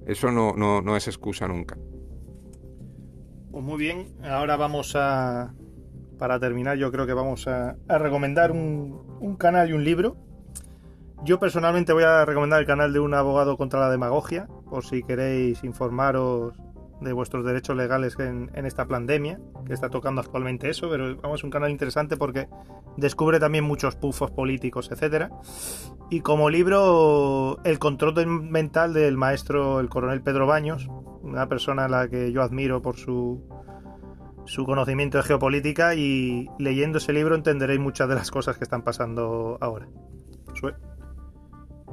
[0.07, 1.77] Eso no, no, es excusa nunca.
[3.51, 5.53] Pues muy bien, ahora vamos a,
[6.19, 10.17] para terminar, yo creo que vamos a, recomendar un, canal y un libro.
[11.25, 15.03] Yo personalmente voy a recomendar el canal de un abogado contra la demagogia, por si
[15.03, 16.55] queréis informaros
[17.01, 21.45] de vuestros derechos legales en, esta pandemia, que está tocando actualmente eso, pero vamos, es
[21.45, 22.49] un canal interesante porque
[22.97, 25.31] descubre también muchos pufos políticos, etcétera.
[26.11, 30.89] Y como libro, El control mental del maestro, el coronel Pedro Baños,
[31.23, 33.43] una persona a la que yo admiro por su,
[34.49, 38.83] su conocimiento de geopolítica y leyendo ese libro entenderéis muchas de las cosas que están
[38.83, 39.87] pasando ahora.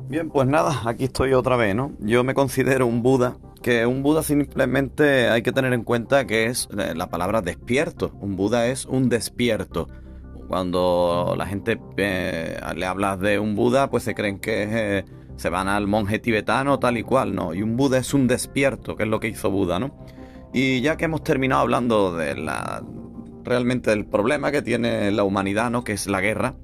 [0.07, 1.91] Bien, pues nada, aquí estoy otra vez, ¿no?
[1.99, 6.45] Yo me considero un Buda que un Buda simplemente hay que tener en cuenta que
[6.45, 8.11] es eh, la palabra despierto.
[8.21, 9.89] Un Buda es un despierto.
[10.47, 14.67] Cuando la gente eh, le hablas de un Buda, pues se creen que
[14.99, 17.55] eh, se van al monje tibetano tal y cual, ¿no?
[17.55, 19.97] Y un Buda es un despierto, que es lo que hizo Buda, ¿no?
[20.57, 22.81] Y ya que hemos terminado hablando de la
[23.43, 25.83] realmente del problema que tiene la humanidad, ¿no?
[25.83, 26.55] Que es la guerra,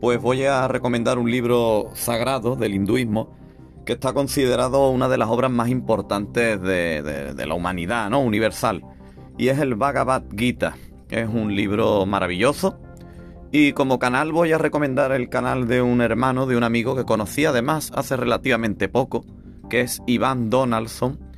[0.00, 3.36] pues voy a recomendar un libro sagrado del hinduismo
[3.84, 8.20] que está considerado una de las obras más importantes de, la humanidad, ¿no?
[8.22, 8.82] Universal.
[9.36, 10.74] Y es el Bhagavad Gita.
[11.10, 12.80] Es un libro maravilloso.
[13.52, 17.04] Y como canal voy a recomendar el canal de un hermano, de un amigo que
[17.04, 19.26] conocí además hace relativamente poco,
[19.68, 21.29] que es Iván Donaldson.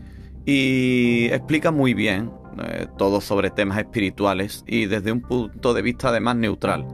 [0.44, 2.30] Y explica muy bien
[2.62, 6.86] eh, todo sobre temas espirituales y desde un punto de vista además neutral.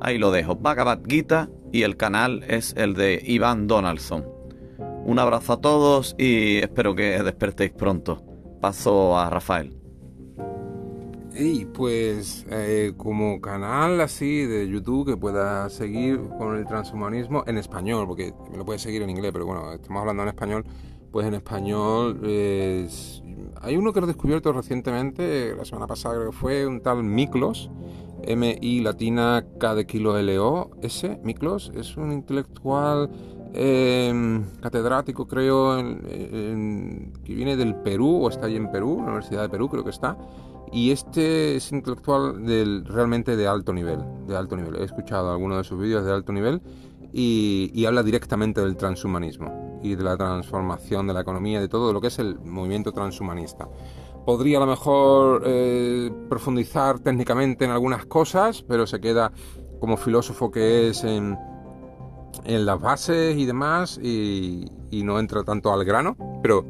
[0.00, 4.24] Ahí lo dejo, Bhagavad Gita y el canal es el de Iván Donaldson.
[5.04, 8.22] Un abrazo a todos y espero que despertéis pronto.
[8.60, 9.80] Paso a Rafael.
[11.34, 17.56] Y pues eh, como canal así de YouTube que pueda seguir con el transhumanismo en
[17.56, 20.64] español, porque me lo puedes seguir en inglés, pero bueno, estamos hablando en español,
[21.10, 26.36] pues en español hay uno que lo he descubierto recientemente, la semana pasada creo que
[26.36, 27.70] fue, un tal Miklos,
[28.22, 33.10] M-I latina K de kilo L-O, S, Miklos, es un intelectual
[33.52, 39.48] em, catedrático creo que viene del Perú o está allí en Perú, la Universidad de
[39.48, 40.16] Perú creo que está,
[40.72, 42.44] y este es intelectual
[42.86, 44.76] realmente de alto nivel, de alto nivel.
[44.76, 46.62] He escuchado algunos de sus vídeos de alto nivel
[47.12, 52.00] y, habla directamente del transhumanismo y de la transformación de la economía, de todo lo
[52.00, 53.68] que es el movimiento transhumanista.
[54.26, 59.32] Podría a lo mejor eh, profundizar técnicamente en algunas cosas, pero se queda
[59.80, 61.36] como filósofo que es en,
[62.44, 64.70] las bases y demás y,
[65.04, 66.64] no entra tanto al grano, pero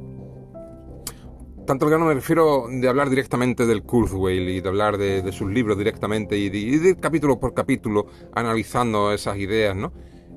[1.66, 5.50] tanto al grano me refiero de hablar directamente del Kurzweil y de hablar de, sus
[5.50, 9.92] libros directamente y de, capítulo por capítulo analizando esas ideas, ¿no?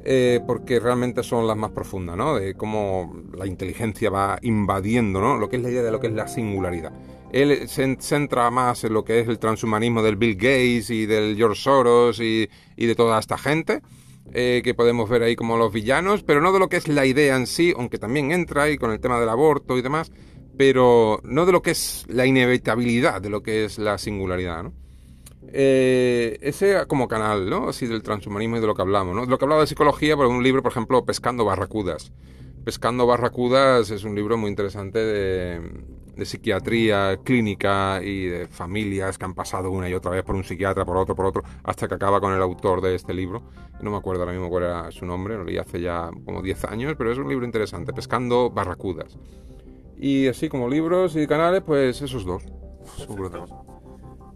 [0.06, 2.36] Eh, porque realmente son las más profundas, ¿no?
[2.36, 5.38] De cómo la inteligencia va invadiendo, ¿no?
[5.38, 6.92] Lo que es la idea de lo que es la singularidad.
[7.32, 11.38] Él se centra más en lo que es el transhumanismo del Bill Gates y del
[11.38, 13.82] George Soros y, de toda esta gente.
[14.34, 17.06] Eh, que podemos ver ahí como los villanos, pero no de lo que es la
[17.06, 20.12] idea en sí, aunque también entra ahí con el tema del aborto y demás,
[20.58, 24.83] pero no de lo que es la inevitabilidad de lo que es la singularidad, ¿no?
[25.50, 27.70] Eh, ese como canal, ¿no?
[27.70, 29.26] Así del transhumanismo y de lo que hablamos, ¿no?
[29.26, 32.12] De lo que hablaba de psicología, por un libro, por ejemplo, Pescando Barracudas.
[32.64, 35.62] Pescando Barracudas es un libro muy interesante de,
[36.16, 40.46] de, psiquiatría clínica y de familias que han pasado una y otra vez por un
[40.46, 43.44] psiquiatra, por otro, por otro, hasta que acaba con el autor de este libro.
[43.82, 46.64] No me acuerdo ahora mismo cuál era su nombre, lo leí hace ya como 10
[46.66, 49.18] años, pero es un libro interesante, Pescando Barracudas.
[49.98, 52.44] Y así como libros y canales, pues esos dos.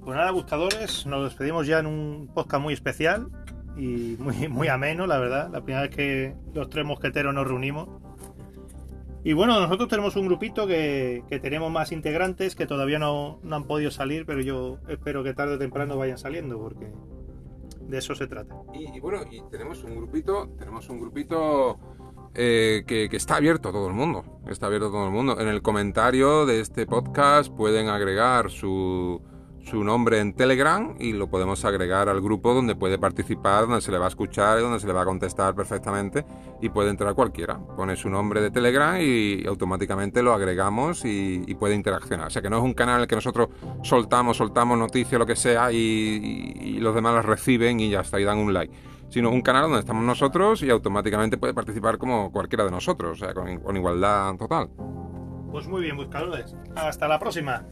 [0.08, 3.28] Pues nada, buscadores, nos despedimos ya en un podcast muy especial
[3.76, 5.50] y muy, muy ameno, la verdad.
[5.52, 7.90] La primera vez que los tres mosqueteros nos reunimos.
[9.26, 13.92] Y bueno, nosotros tenemos un grupito que, tenemos más integrantes que todavía no, han podido
[13.92, 16.90] salir, pero yo espero que tarde o temprano vayan saliendo, porque
[17.82, 18.56] de eso se trata.
[18.74, 21.80] Y, bueno, y tenemos un grupito, tenemos un grupito
[22.34, 24.24] eh, que, que, está abierto a todo el mundo.
[24.48, 25.38] Está abierto a todo el mundo.
[25.38, 29.22] En el comentario de este podcast pueden agregar su
[29.68, 33.92] su nombre en Telegram y lo podemos agregar al grupo donde puede participar, donde se
[33.92, 36.26] le va a escuchar y donde se le va a contestar perfectamente
[36.62, 37.60] y puede entrar cualquiera.
[37.60, 42.28] Pone su nombre de Telegram y automáticamente lo agregamos y, puede interaccionar.
[42.28, 43.50] O sea que no es un canal en el que nosotros
[43.82, 48.24] soltamos, soltamos noticias, lo que sea y, los demás las reciben y ya está, y
[48.24, 48.74] dan un like.
[49.10, 53.26] Sino un canal donde estamos nosotros y automáticamente puede participar como cualquiera de nosotros, o
[53.26, 54.70] sea, con, con igualdad total.
[55.52, 56.56] Pues muy bien, buscadores.
[56.76, 57.66] Hasta la próxima.